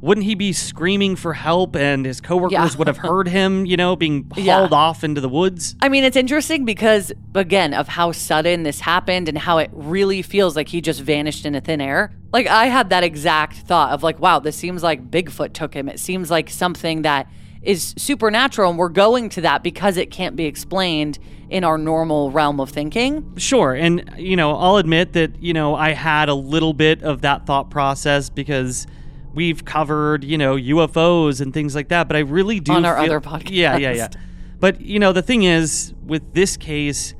wouldn't 0.01 0.25
he 0.25 0.33
be 0.35 0.51
screaming 0.51 1.15
for 1.15 1.33
help 1.33 1.75
and 1.75 2.05
his 2.05 2.19
coworkers 2.19 2.51
Yeah. 2.73 2.77
would 2.77 2.87
have 2.87 2.97
heard 3.09 3.27
him, 3.27 3.65
you 3.67 3.77
know, 3.77 3.95
being 3.95 4.29
Yeah. 4.35 4.57
hauled 4.57 4.73
off 4.73 5.03
into 5.03 5.21
the 5.21 5.29
woods? 5.29 5.75
I 5.81 5.89
mean, 5.89 6.03
it's 6.03 6.17
interesting 6.17 6.65
because, 6.65 7.11
again, 7.35 7.73
of 7.73 7.87
how 7.87 8.11
sudden 8.11 8.63
this 8.63 8.79
happened 8.81 9.29
and 9.29 9.37
how 9.37 9.59
it 9.59 9.69
really 9.73 10.21
feels 10.23 10.55
like 10.55 10.69
he 10.69 10.81
just 10.81 11.01
vanished 11.01 11.45
into 11.45 11.61
thin 11.61 11.81
air. 11.81 12.11
Like, 12.33 12.47
I 12.47 12.65
had 12.65 12.89
that 12.89 13.03
exact 13.03 13.57
thought 13.57 13.91
of, 13.91 14.01
like, 14.03 14.19
wow, 14.19 14.39
this 14.39 14.55
seems 14.55 14.81
like 14.81 15.11
Bigfoot 15.11 15.53
took 15.53 15.73
him. 15.73 15.87
It 15.87 15.99
seems 15.99 16.31
like 16.31 16.49
something 16.49 17.03
that 17.03 17.27
is 17.61 17.93
supernatural, 17.95 18.71
and 18.71 18.79
we're 18.79 18.89
going 18.89 19.29
to 19.29 19.41
that 19.41 19.61
because 19.61 19.95
it 19.97 20.09
can't 20.09 20.35
be 20.35 20.45
explained 20.45 21.19
in 21.51 21.63
our 21.63 21.77
normal 21.77 22.31
realm 22.31 22.59
of 22.59 22.69
thinking. 22.71 23.33
Sure. 23.37 23.73
And, 23.75 24.09
you 24.17 24.35
know, 24.35 24.55
I'll 24.55 24.77
admit 24.77 25.13
that, 25.13 25.43
you 25.43 25.53
know, 25.53 25.75
I 25.75 25.91
had 25.91 26.27
a 26.29 26.33
little 26.33 26.73
bit 26.73 27.03
of 27.03 27.21
that 27.21 27.45
thought 27.45 27.69
process 27.69 28.29
because 28.29 28.87
we've 29.33 29.63
covered, 29.65 30.23
you 30.23 30.37
know, 30.37 30.55
UFOs 30.55 31.41
and 31.41 31.53
things 31.53 31.75
like 31.75 31.89
that. 31.89 32.07
But 32.07 32.17
I 32.17 32.21
really 32.21 32.59
do. 32.59 32.73
On 32.73 32.85
our 32.85 32.97
feel- 32.97 33.05
other 33.05 33.21
podcast. 33.21 33.49
Yeah, 33.51 33.77
yeah, 33.77 33.93
yeah. 33.93 34.07
But, 34.59 34.81
you 34.81 34.99
know, 34.99 35.11
the 35.11 35.23
thing 35.23 35.43
is, 35.43 35.93
with 36.05 36.33
this 36.33 36.55
case, 36.55 37.15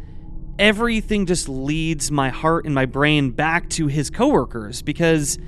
everything 0.60 1.26
just 1.26 1.50
leads 1.50 2.12
my 2.12 2.30
heart 2.30 2.66
and 2.66 2.76
my 2.76 2.86
brain 2.86 3.32
back 3.32 3.68
to 3.72 3.88
his 3.88 4.10
coworkers 4.12 4.84
because 4.84 5.40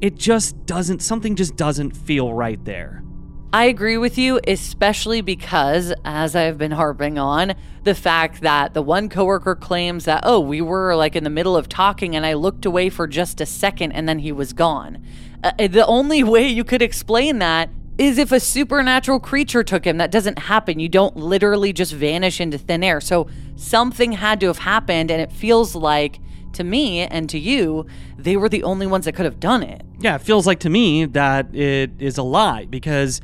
it 0.00 0.14
just 0.16 0.66
doesn't, 0.66 1.00
something 1.00 1.36
just 1.36 1.56
doesn't 1.56 1.96
feel 1.96 2.34
right 2.34 2.62
there. 2.64 3.02
I 3.50 3.64
agree 3.64 3.96
with 3.96 4.18
you, 4.18 4.40
especially 4.46 5.22
because, 5.22 5.94
as 6.04 6.36
I've 6.36 6.58
been 6.58 6.72
harping 6.72 7.16
on, 7.16 7.54
the 7.82 7.94
fact 7.94 8.42
that 8.42 8.74
the 8.74 8.82
one 8.82 9.08
coworker 9.08 9.54
claims 9.54 10.04
that, 10.04 10.20
oh, 10.24 10.38
we 10.38 10.60
were 10.60 10.94
like 10.94 11.16
in 11.16 11.24
the 11.24 11.30
middle 11.30 11.56
of 11.56 11.66
talking 11.66 12.14
and 12.14 12.26
I 12.26 12.34
looked 12.34 12.66
away 12.66 12.90
for 12.90 13.06
just 13.06 13.40
a 13.40 13.46
second 13.46 13.92
and 13.92 14.06
then 14.06 14.18
he 14.18 14.32
was 14.32 14.52
gone. 14.52 15.02
Uh, 15.42 15.52
the 15.66 15.86
only 15.86 16.22
way 16.34 16.46
you 16.46 16.62
could 16.62 16.82
explain 16.82 17.38
that 17.38 17.70
is 17.96 18.18
if 18.18 18.32
a 18.32 18.38
supernatural 18.38 19.18
creature 19.18 19.64
took 19.64 19.86
him. 19.86 19.96
That 19.96 20.10
doesn't 20.10 20.38
happen. 20.38 20.78
You 20.78 20.90
don't 20.90 21.16
literally 21.16 21.72
just 21.72 21.94
vanish 21.94 22.42
into 22.42 22.58
thin 22.58 22.84
air. 22.84 23.00
So 23.00 23.28
something 23.56 24.12
had 24.12 24.40
to 24.40 24.48
have 24.48 24.58
happened, 24.58 25.10
and 25.10 25.20
it 25.22 25.32
feels 25.32 25.74
like 25.74 26.20
to 26.54 26.64
me 26.64 27.00
and 27.00 27.28
to 27.30 27.38
you, 27.38 27.86
they 28.16 28.36
were 28.36 28.48
the 28.48 28.62
only 28.62 28.86
ones 28.86 29.04
that 29.04 29.12
could 29.12 29.24
have 29.24 29.40
done 29.40 29.62
it. 29.62 29.82
Yeah, 30.00 30.16
it 30.16 30.22
feels 30.22 30.46
like 30.46 30.60
to 30.60 30.70
me 30.70 31.04
that 31.06 31.54
it 31.54 31.90
is 31.98 32.18
a 32.18 32.22
lie 32.22 32.66
because 32.66 33.20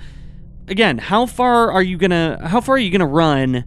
again, 0.69 0.99
how 0.99 1.27
far 1.27 1.71
are 1.71 1.83
you 1.83 1.97
gonna 1.97 2.39
how 2.49 2.61
far 2.61 2.77
are 2.77 2.79
you 2.79 2.91
gonna 2.91 3.07
run? 3.07 3.65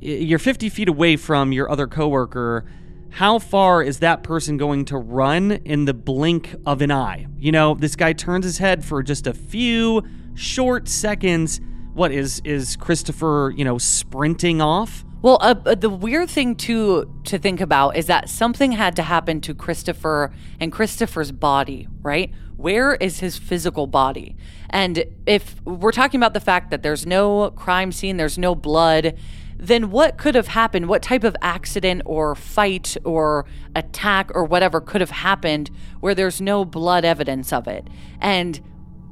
You're 0.00 0.38
50 0.38 0.68
feet 0.68 0.88
away 0.88 1.16
from 1.16 1.52
your 1.52 1.70
other 1.70 1.86
coworker. 1.86 2.64
How 3.10 3.38
far 3.38 3.82
is 3.82 4.00
that 4.00 4.22
person 4.22 4.56
going 4.56 4.84
to 4.86 4.96
run 4.96 5.52
in 5.52 5.86
the 5.86 5.94
blink 5.94 6.54
of 6.66 6.82
an 6.82 6.92
eye? 6.92 7.26
You 7.38 7.52
know, 7.52 7.74
this 7.74 7.96
guy 7.96 8.12
turns 8.12 8.44
his 8.44 8.58
head 8.58 8.84
for 8.84 9.02
just 9.02 9.26
a 9.26 9.34
few 9.34 10.02
short 10.34 10.88
seconds. 10.88 11.60
What 11.94 12.12
is 12.12 12.40
is 12.44 12.76
Christopher, 12.76 13.52
you 13.56 13.64
know, 13.64 13.78
sprinting 13.78 14.60
off? 14.60 15.04
Well, 15.20 15.38
uh, 15.40 15.56
uh, 15.66 15.74
the 15.74 15.90
weird 15.90 16.30
thing 16.30 16.54
to 16.56 17.12
to 17.24 17.38
think 17.38 17.60
about 17.60 17.96
is 17.96 18.06
that 18.06 18.28
something 18.28 18.72
had 18.72 18.94
to 18.96 19.02
happen 19.02 19.40
to 19.42 19.54
Christopher 19.54 20.32
and 20.60 20.70
Christopher's 20.70 21.32
body, 21.32 21.88
right? 22.02 22.32
Where 22.56 22.94
is 22.94 23.18
his 23.18 23.36
physical 23.36 23.88
body? 23.88 24.36
And 24.70 25.04
if 25.26 25.60
we're 25.64 25.92
talking 25.92 26.20
about 26.20 26.34
the 26.34 26.40
fact 26.40 26.70
that 26.70 26.84
there's 26.84 27.04
no 27.04 27.50
crime 27.50 27.90
scene, 27.90 28.16
there's 28.16 28.38
no 28.38 28.54
blood, 28.54 29.18
then 29.56 29.90
what 29.90 30.18
could 30.18 30.36
have 30.36 30.48
happened? 30.48 30.88
What 30.88 31.02
type 31.02 31.24
of 31.24 31.34
accident 31.42 32.02
or 32.04 32.36
fight 32.36 32.96
or 33.04 33.44
attack 33.74 34.30
or 34.34 34.44
whatever 34.44 34.80
could 34.80 35.00
have 35.00 35.10
happened 35.10 35.70
where 35.98 36.14
there's 36.14 36.40
no 36.40 36.64
blood 36.64 37.04
evidence 37.04 37.52
of 37.52 37.66
it? 37.66 37.88
And 38.20 38.60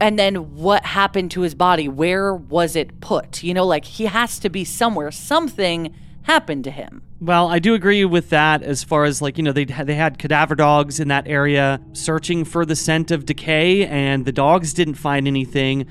and 0.00 0.18
then 0.18 0.54
what 0.56 0.84
happened 0.84 1.30
to 1.32 1.40
his 1.42 1.54
body? 1.54 1.88
Where 1.88 2.34
was 2.34 2.76
it 2.76 3.00
put? 3.00 3.42
You 3.42 3.54
know, 3.54 3.66
like 3.66 3.84
he 3.84 4.06
has 4.06 4.38
to 4.40 4.50
be 4.50 4.64
somewhere. 4.64 5.10
Something 5.10 5.94
happened 6.22 6.64
to 6.64 6.70
him. 6.70 7.02
Well, 7.20 7.48
I 7.48 7.58
do 7.58 7.74
agree 7.74 8.04
with 8.04 8.30
that 8.30 8.62
as 8.62 8.84
far 8.84 9.04
as 9.04 9.22
like, 9.22 9.38
you 9.38 9.44
know, 9.44 9.52
they 9.52 9.64
they 9.64 9.94
had 9.94 10.18
cadaver 10.18 10.54
dogs 10.54 11.00
in 11.00 11.08
that 11.08 11.26
area 11.26 11.80
searching 11.92 12.44
for 12.44 12.66
the 12.66 12.76
scent 12.76 13.10
of 13.10 13.24
decay 13.24 13.86
and 13.86 14.24
the 14.24 14.32
dogs 14.32 14.74
didn't 14.74 14.94
find 14.94 15.26
anything. 15.26 15.86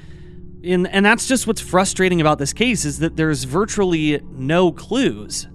And 0.63 0.87
and 0.87 1.05
that's 1.05 1.27
just 1.27 1.47
what's 1.47 1.61
frustrating 1.61 2.21
about 2.21 2.37
this 2.37 2.53
case 2.53 2.85
is 2.85 2.99
that 2.99 3.15
there's 3.15 3.43
virtually 3.45 4.21
no 4.31 4.71
clues. 4.71 5.47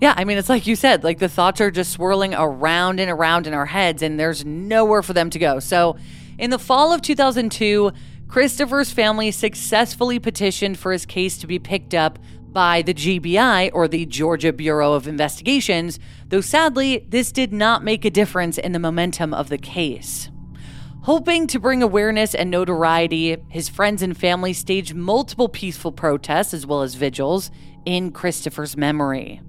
Yeah, 0.00 0.12
I 0.14 0.24
mean, 0.24 0.36
it's 0.36 0.50
like 0.50 0.66
you 0.66 0.76
said, 0.76 1.04
like 1.04 1.18
the 1.18 1.28
thoughts 1.28 1.60
are 1.60 1.70
just 1.70 1.92
swirling 1.92 2.34
around 2.34 3.00
and 3.00 3.10
around 3.10 3.46
in 3.46 3.54
our 3.54 3.64
heads, 3.64 4.02
and 4.02 4.20
there's 4.20 4.44
nowhere 4.44 5.02
for 5.02 5.14
them 5.14 5.30
to 5.30 5.38
go. 5.38 5.58
So, 5.58 5.96
in 6.38 6.50
the 6.50 6.58
fall 6.58 6.92
of 6.92 7.02
2002, 7.02 7.92
Christopher's 8.28 8.90
family 8.90 9.30
successfully 9.30 10.18
petitioned 10.18 10.78
for 10.78 10.92
his 10.92 11.06
case 11.06 11.38
to 11.38 11.46
be 11.46 11.58
picked 11.58 11.94
up 11.94 12.18
by 12.52 12.80
the 12.80 12.94
GBI, 12.94 13.70
or 13.74 13.86
the 13.86 14.06
Georgia 14.06 14.50
Bureau 14.50 14.94
of 14.94 15.06
Investigations, 15.06 15.98
though 16.28 16.40
sadly, 16.40 17.04
this 17.06 17.30
did 17.30 17.52
not 17.52 17.84
make 17.84 18.06
a 18.06 18.10
difference 18.10 18.56
in 18.56 18.72
the 18.72 18.78
momentum 18.78 19.34
of 19.34 19.50
the 19.50 19.58
case. 19.58 20.30
Hoping 21.02 21.46
to 21.48 21.60
bring 21.60 21.82
awareness 21.82 22.34
and 22.34 22.50
notoriety, 22.50 23.36
his 23.50 23.68
friends 23.68 24.02
and 24.02 24.16
family 24.16 24.54
staged 24.54 24.94
multiple 24.94 25.48
peaceful 25.48 25.92
protests 25.92 26.54
as 26.54 26.66
well 26.66 26.82
as 26.82 26.94
vigils 26.94 27.50
in 27.84 28.10
Christopher's 28.10 28.76
memory. 28.76 29.40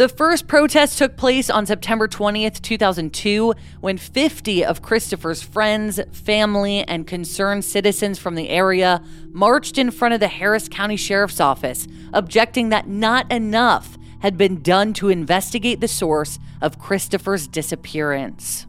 The 0.00 0.08
first 0.08 0.46
protest 0.46 0.96
took 0.96 1.18
place 1.18 1.50
on 1.50 1.66
September 1.66 2.08
20th, 2.08 2.62
2002, 2.62 3.52
when 3.82 3.98
50 3.98 4.64
of 4.64 4.80
Christopher's 4.80 5.42
friends, 5.42 6.00
family, 6.10 6.82
and 6.84 7.06
concerned 7.06 7.66
citizens 7.66 8.18
from 8.18 8.34
the 8.34 8.48
area 8.48 9.02
marched 9.30 9.76
in 9.76 9.90
front 9.90 10.14
of 10.14 10.20
the 10.20 10.28
Harris 10.28 10.70
County 10.70 10.96
Sheriff's 10.96 11.38
Office, 11.38 11.86
objecting 12.14 12.70
that 12.70 12.88
not 12.88 13.30
enough 13.30 13.98
had 14.20 14.38
been 14.38 14.62
done 14.62 14.94
to 14.94 15.10
investigate 15.10 15.82
the 15.82 15.86
source 15.86 16.38
of 16.62 16.78
Christopher's 16.78 17.46
disappearance. 17.46 18.66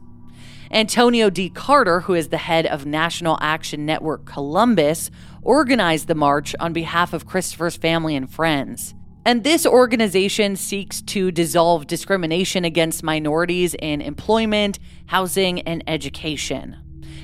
Antonio 0.69 1.29
D. 1.29 1.49
Carter, 1.49 2.01
who 2.01 2.13
is 2.13 2.27
the 2.27 2.39
head 2.39 2.65
of 2.65 2.85
National 2.85 3.37
Action 3.39 3.85
Network 3.85 4.25
Columbus, 4.25 5.09
organized 5.43 6.09
the 6.09 6.13
march 6.13 6.57
on 6.59 6.73
behalf 6.73 7.13
of 7.13 7.25
Christopher's 7.25 7.77
family 7.77 8.17
and 8.17 8.29
friends. 8.29 8.95
And 9.23 9.43
this 9.43 9.67
organization 9.67 10.55
seeks 10.55 11.01
to 11.03 11.31
dissolve 11.31 11.85
discrimination 11.85 12.65
against 12.65 13.03
minorities 13.03 13.75
in 13.75 14.01
employment, 14.01 14.79
housing, 15.05 15.61
and 15.61 15.83
education. 15.85 16.77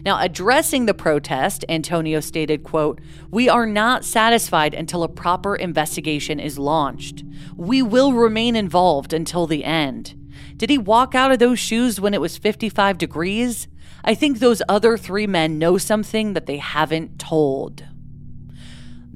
Now, 0.05 0.19
addressing 0.21 0.85
the 0.85 0.93
protest, 0.93 1.65
Antonio 1.67 2.19
stated, 2.19 2.63
quote, 2.63 3.01
"We 3.31 3.49
are 3.49 3.65
not 3.65 4.05
satisfied 4.05 4.75
until 4.75 5.01
a 5.01 5.09
proper 5.09 5.55
investigation 5.55 6.39
is 6.39 6.59
launched. 6.59 7.23
We 7.55 7.81
will 7.81 8.13
remain 8.13 8.55
involved 8.55 9.11
until 9.11 9.47
the 9.47 9.65
end." 9.65 10.13
Did 10.55 10.69
he 10.69 10.77
walk 10.77 11.15
out 11.15 11.31
of 11.31 11.39
those 11.39 11.57
shoes 11.57 11.99
when 11.99 12.13
it 12.13 12.21
was 12.21 12.37
55 12.37 12.99
degrees? 12.99 13.67
I 14.03 14.13
think 14.13 14.37
those 14.37 14.61
other 14.69 14.97
three 14.97 15.27
men 15.27 15.57
know 15.57 15.79
something 15.79 16.33
that 16.33 16.45
they 16.45 16.57
haven't 16.57 17.17
told. 17.17 17.83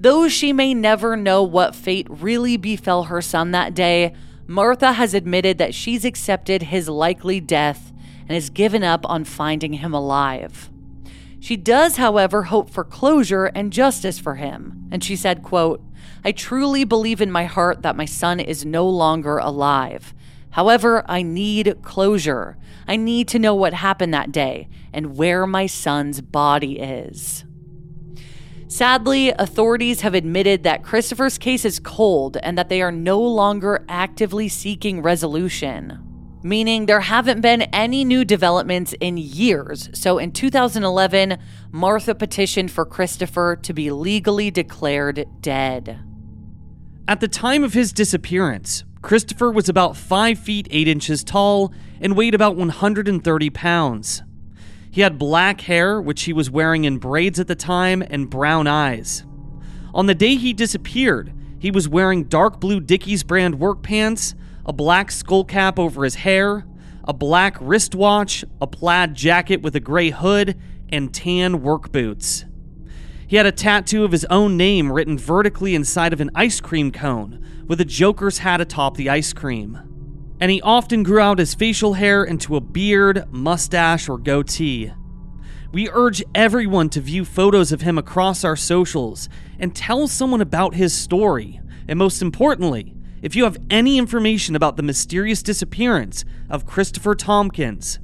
Though 0.02 0.28
she 0.28 0.52
may 0.52 0.74
never 0.74 1.16
know 1.16 1.44
what 1.44 1.76
fate 1.76 2.08
really 2.10 2.58
befell 2.58 3.04
her 3.04 3.22
son 3.22 3.52
that 3.52 3.76
day, 3.76 4.16
Martha 4.48 4.94
has 4.94 5.14
admitted 5.14 5.60
that 5.60 5.76
she's 5.76 6.04
accepted 6.04 6.64
his 6.64 6.90
likely 6.90 7.40
death 7.40 7.94
and 8.22 8.32
has 8.32 8.50
given 8.50 8.84
up 8.84 9.08
on 9.08 9.26
finding 9.26 9.74
him 9.74 9.94
alive. 9.94 10.72
She 11.40 11.56
does, 11.56 11.98
however, 11.98 12.44
hope 12.44 12.72
for 12.72 12.84
closure 12.84 13.46
and 13.46 13.72
justice 13.72 14.18
for 14.18 14.36
him, 14.36 14.88
and 14.92 15.04
she 15.04 15.16
said, 15.16 15.44
quote, 15.44 15.84
I 16.26 16.32
truly 16.32 16.84
believe 16.84 17.22
in 17.22 17.32
my 17.32 17.46
heart 17.46 17.84
that 17.84 17.96
my 17.96 18.06
son 18.06 18.40
is 18.40 18.66
no 18.66 18.90
longer 18.90 19.38
alive. 19.38 20.16
However, 20.50 21.06
I 21.08 21.22
need 21.22 21.78
closure. 21.84 22.58
I 22.88 22.96
need 22.96 23.28
to 23.28 23.40
know 23.40 23.54
what 23.54 23.76
happened 23.76 24.16
that 24.16 24.32
day 24.32 24.68
and 24.92 25.16
where 25.16 25.46
my 25.46 25.68
son's 25.68 26.22
body 26.22 26.80
is. 26.80 27.46
Sadly, 28.72 29.34
authorities 29.38 30.00
have 30.00 30.14
admitted 30.14 30.64
that 30.64 30.82
Christopher's 30.82 31.38
case 31.38 31.66
is 31.66 31.78
cold 31.78 32.38
and 32.42 32.58
that 32.58 32.70
they 32.70 32.82
are 32.82 32.90
no 32.90 33.20
longer 33.20 33.84
actively 33.90 34.48
seeking 34.48 35.02
resolution, 35.02 36.00
meaning 36.42 36.86
there 36.86 37.02
haven't 37.02 37.42
been 37.42 37.64
any 37.64 38.06
new 38.06 38.24
developments 38.24 38.96
in 39.02 39.18
years. 39.18 39.90
So 39.94 40.18
in 40.18 40.32
2011, 40.32 41.38
Martha 41.74 42.16
petitioned 42.16 42.72
for 42.72 42.86
Christopher 42.86 43.58
to 43.58 43.74
be 43.74 43.92
legally 43.92 44.50
declared 44.50 45.26
dead. 45.42 46.00
At 47.10 47.20
the 47.20 47.28
time 47.28 47.66
of 47.66 47.74
his 47.74 47.92
disappearance, 47.92 48.86
Christopher 49.02 49.52
was 49.52 49.68
about 49.68 49.98
5 49.98 50.40
feet 50.40 50.70
8 50.72 50.88
inches 50.88 51.26
tall 51.26 51.74
and 52.00 52.16
weighed 52.16 52.34
about 52.34 52.56
130 52.56 53.50
pounds. 53.50 54.24
He 54.92 55.02
had 55.02 55.18
black 55.18 55.62
hair, 55.62 56.02
which 56.02 56.24
he 56.24 56.34
was 56.34 56.52
wearing 56.52 56.84
in 56.84 56.98
braids 56.98 57.40
at 57.40 57.48
the 57.48 57.56
time, 57.56 58.04
and 58.10 58.30
brown 58.30 58.68
eyes. 58.68 59.24
On 59.94 60.06
the 60.06 60.14
day 60.14 60.36
he 60.36 60.52
disappeared, 60.52 61.34
he 61.60 61.72
was 61.72 61.88
wearing 61.88 62.26
dark 62.26 62.60
blue 62.60 62.82
Dickies 62.82 63.24
brand 63.24 63.60
work 63.60 63.84
pants, 63.84 64.36
a 64.66 64.74
black 64.74 65.10
skull 65.10 65.46
cap 65.46 65.80
over 65.80 66.04
his 66.04 66.16
hair, 66.16 66.66
a 67.06 67.14
black 67.14 67.56
wristwatch, 67.62 68.44
a 68.60 68.68
plaid 68.68 69.16
jacket 69.16 69.62
with 69.62 69.76
a 69.76 69.80
gray 69.80 70.10
hood, 70.10 70.60
and 70.90 71.14
tan 71.14 71.62
work 71.62 71.92
boots. 71.92 72.46
He 73.28 73.38
had 73.38 73.46
a 73.46 73.52
tattoo 73.54 74.04
of 74.04 74.12
his 74.12 74.26
own 74.26 74.58
name 74.58 74.92
written 74.92 75.18
vertically 75.18 75.74
inside 75.74 76.12
of 76.12 76.20
an 76.20 76.32
ice 76.36 76.60
cream 76.60 76.92
cone, 76.92 77.46
with 77.66 77.80
a 77.80 77.86
Joker's 77.86 78.40
hat 78.40 78.60
atop 78.60 78.98
the 78.98 79.10
ice 79.10 79.32
cream. 79.32 79.91
And 80.42 80.52
he 80.52 80.62
often 80.62 81.04
grew 81.04 81.20
out 81.20 81.38
his 81.38 81.54
facial 81.54 81.94
hair 81.94 82.24
into 82.24 82.56
a 82.56 82.62
beard, 82.62 83.32
mustache, 83.32 84.10
or 84.10 84.18
goatee. 84.18 84.92
We 85.72 85.88
urge 85.90 86.24
everyone 86.34 86.90
to 86.90 87.00
view 87.00 87.24
photos 87.24 87.72
of 87.72 87.82
him 87.82 88.00
across 88.00 88.44
our 88.44 88.56
socials 88.56 89.30
and 89.60 89.76
tell 89.76 90.08
someone 90.08 90.42
about 90.42 90.74
his 90.74 90.94
story. 90.94 91.62
And 91.88 92.00
most 92.00 92.24
importantly, 92.24 92.96
if 93.22 93.36
you 93.36 93.44
have 93.44 93.60
any 93.70 94.00
information 94.00 94.56
about 94.56 94.78
the 94.78 94.84
mysterious 94.84 95.44
disappearance 95.44 96.26
of 96.50 96.66
Christopher 96.66 97.14
Thompkins, 97.14 98.00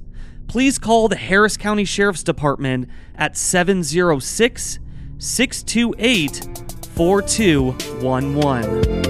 please 0.47 0.77
call 0.77 1.07
the 1.07 1.15
Harris 1.15 1.57
County 1.57 1.85
Sheriff's 1.85 2.23
Department 2.23 2.87
at 3.15 3.35
706 3.35 4.77
628 5.17 6.59
4211. 6.95 9.06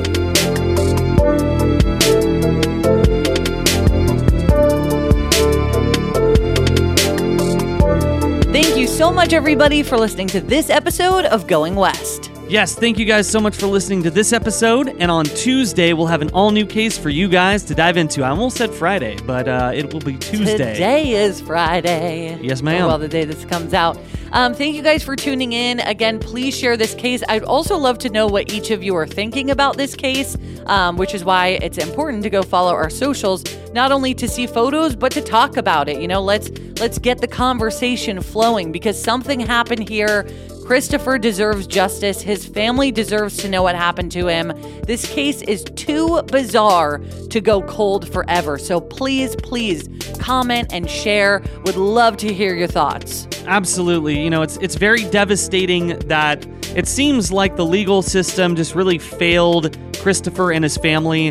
So 8.97 9.11
much, 9.11 9.31
everybody, 9.31 9.83
for 9.83 9.95
listening 9.95 10.25
to 10.27 10.41
this 10.41 10.71
episode 10.71 11.25
of 11.25 11.45
Going 11.45 11.75
West. 11.75 12.31
Yes, 12.49 12.75
thank 12.75 12.97
you 12.97 13.03
guys 13.03 13.29
so 13.29 13.41
much 13.41 13.57
for 13.57 13.67
listening 13.67 14.03
to 14.03 14.09
this 14.09 14.31
episode. 14.31 14.87
And 14.99 15.11
on 15.11 15.25
Tuesday, 15.25 15.91
we'll 15.91 16.07
have 16.07 16.21
an 16.21 16.29
all 16.29 16.51
new 16.51 16.65
case 16.65 16.97
for 16.97 17.09
you 17.09 17.27
guys 17.27 17.61
to 17.65 17.75
dive 17.75 17.97
into. 17.97 18.23
I 18.23 18.29
almost 18.29 18.55
said 18.55 18.73
Friday, 18.73 19.17
but 19.25 19.49
uh, 19.49 19.71
it 19.73 19.91
will 19.93 19.99
be 19.99 20.17
Tuesday. 20.17 20.55
Today 20.55 21.11
is 21.11 21.41
Friday. 21.41 22.39
Yes, 22.41 22.61
ma'am. 22.61 22.85
Oh, 22.85 22.87
well, 22.87 22.99
the 22.99 23.09
day 23.09 23.25
this 23.25 23.43
comes 23.43 23.73
out. 23.73 23.99
Um, 24.31 24.53
thank 24.53 24.77
you 24.77 24.81
guys 24.81 25.03
for 25.03 25.17
tuning 25.17 25.51
in. 25.51 25.81
Again, 25.81 26.19
please 26.19 26.57
share 26.57 26.77
this 26.77 26.95
case. 26.95 27.21
I'd 27.27 27.43
also 27.43 27.75
love 27.75 27.97
to 27.99 28.09
know 28.09 28.27
what 28.27 28.53
each 28.53 28.71
of 28.71 28.81
you 28.81 28.95
are 28.95 29.07
thinking 29.07 29.51
about 29.51 29.75
this 29.75 29.93
case, 29.93 30.37
um, 30.67 30.95
which 30.95 31.13
is 31.13 31.25
why 31.25 31.59
it's 31.61 31.77
important 31.77 32.23
to 32.23 32.29
go 32.29 32.43
follow 32.43 32.71
our 32.71 32.89
socials, 32.89 33.43
not 33.73 33.91
only 33.91 34.13
to 34.13 34.27
see 34.27 34.47
photos 34.47 34.95
but 34.95 35.11
to 35.11 35.21
talk 35.21 35.57
about 35.57 35.89
it. 35.89 36.01
You 36.01 36.07
know, 36.07 36.21
let's 36.21 36.49
let's 36.79 36.97
get 36.97 37.19
the 37.19 37.27
conversation 37.27 38.21
flowing 38.21 38.71
because 38.71 39.01
something 39.01 39.41
happened 39.41 39.89
here. 39.89 40.25
Christopher 40.67 41.17
deserves 41.17 41.65
justice. 41.65 42.21
His 42.21 42.45
family 42.45 42.91
deserves 42.91 43.37
to 43.37 43.47
know 43.47 43.63
what 43.63 43.73
happened 43.73 44.11
to 44.11 44.27
him. 44.27 44.51
This 44.85 45.09
case 45.09 45.41
is 45.43 45.63
too 45.63 46.21
bizarre 46.23 46.97
to 47.29 47.39
go 47.39 47.61
cold 47.61 48.11
forever. 48.11 48.57
So 48.57 48.81
please, 48.81 49.33
please 49.37 49.87
comment 50.19 50.73
and 50.73 50.89
share. 50.89 51.41
Would 51.63 51.77
love 51.77 52.17
to 52.17 52.33
hear 52.33 52.53
your 52.53 52.67
thoughts. 52.67 53.29
Absolutely. 53.45 54.21
You 54.21 54.29
know, 54.29 54.41
it's 54.41 54.57
it's 54.57 54.75
very 54.75 55.05
devastating 55.05 55.97
that 55.99 56.45
it 56.75 56.85
seems 56.85 57.31
like 57.31 57.55
the 57.55 57.65
legal 57.65 58.01
system 58.01 58.53
just 58.53 58.75
really 58.75 58.97
failed 58.97 59.77
Christopher 60.01 60.51
and 60.51 60.65
his 60.65 60.75
family. 60.75 61.29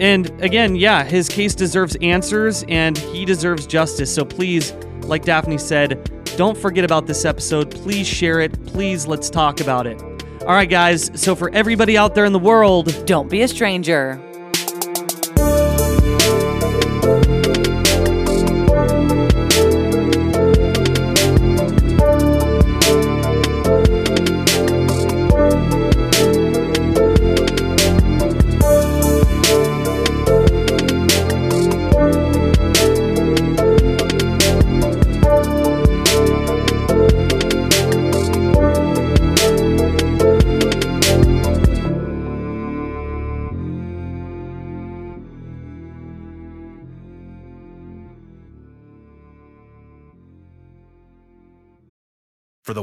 And 0.00 0.30
again, 0.42 0.76
yeah, 0.76 1.04
his 1.04 1.28
case 1.28 1.54
deserves 1.54 1.94
answers 1.96 2.64
and 2.70 2.96
he 2.96 3.26
deserves 3.26 3.66
justice. 3.66 4.14
So 4.14 4.24
please, 4.24 4.72
like 5.02 5.26
Daphne 5.26 5.58
said, 5.58 6.08
don't 6.36 6.56
forget 6.56 6.84
about 6.84 7.06
this 7.06 7.24
episode. 7.24 7.70
Please 7.70 8.06
share 8.06 8.40
it. 8.40 8.52
Please 8.66 9.06
let's 9.06 9.30
talk 9.30 9.60
about 9.60 9.86
it. 9.86 10.00
All 10.42 10.54
right, 10.54 10.68
guys. 10.68 11.10
So 11.20 11.34
for 11.34 11.50
everybody 11.50 11.96
out 11.96 12.14
there 12.14 12.24
in 12.24 12.32
the 12.32 12.38
world, 12.38 12.94
Don't 13.06 13.30
be 13.30 13.42
a 13.42 13.48
stranger. 13.48 14.20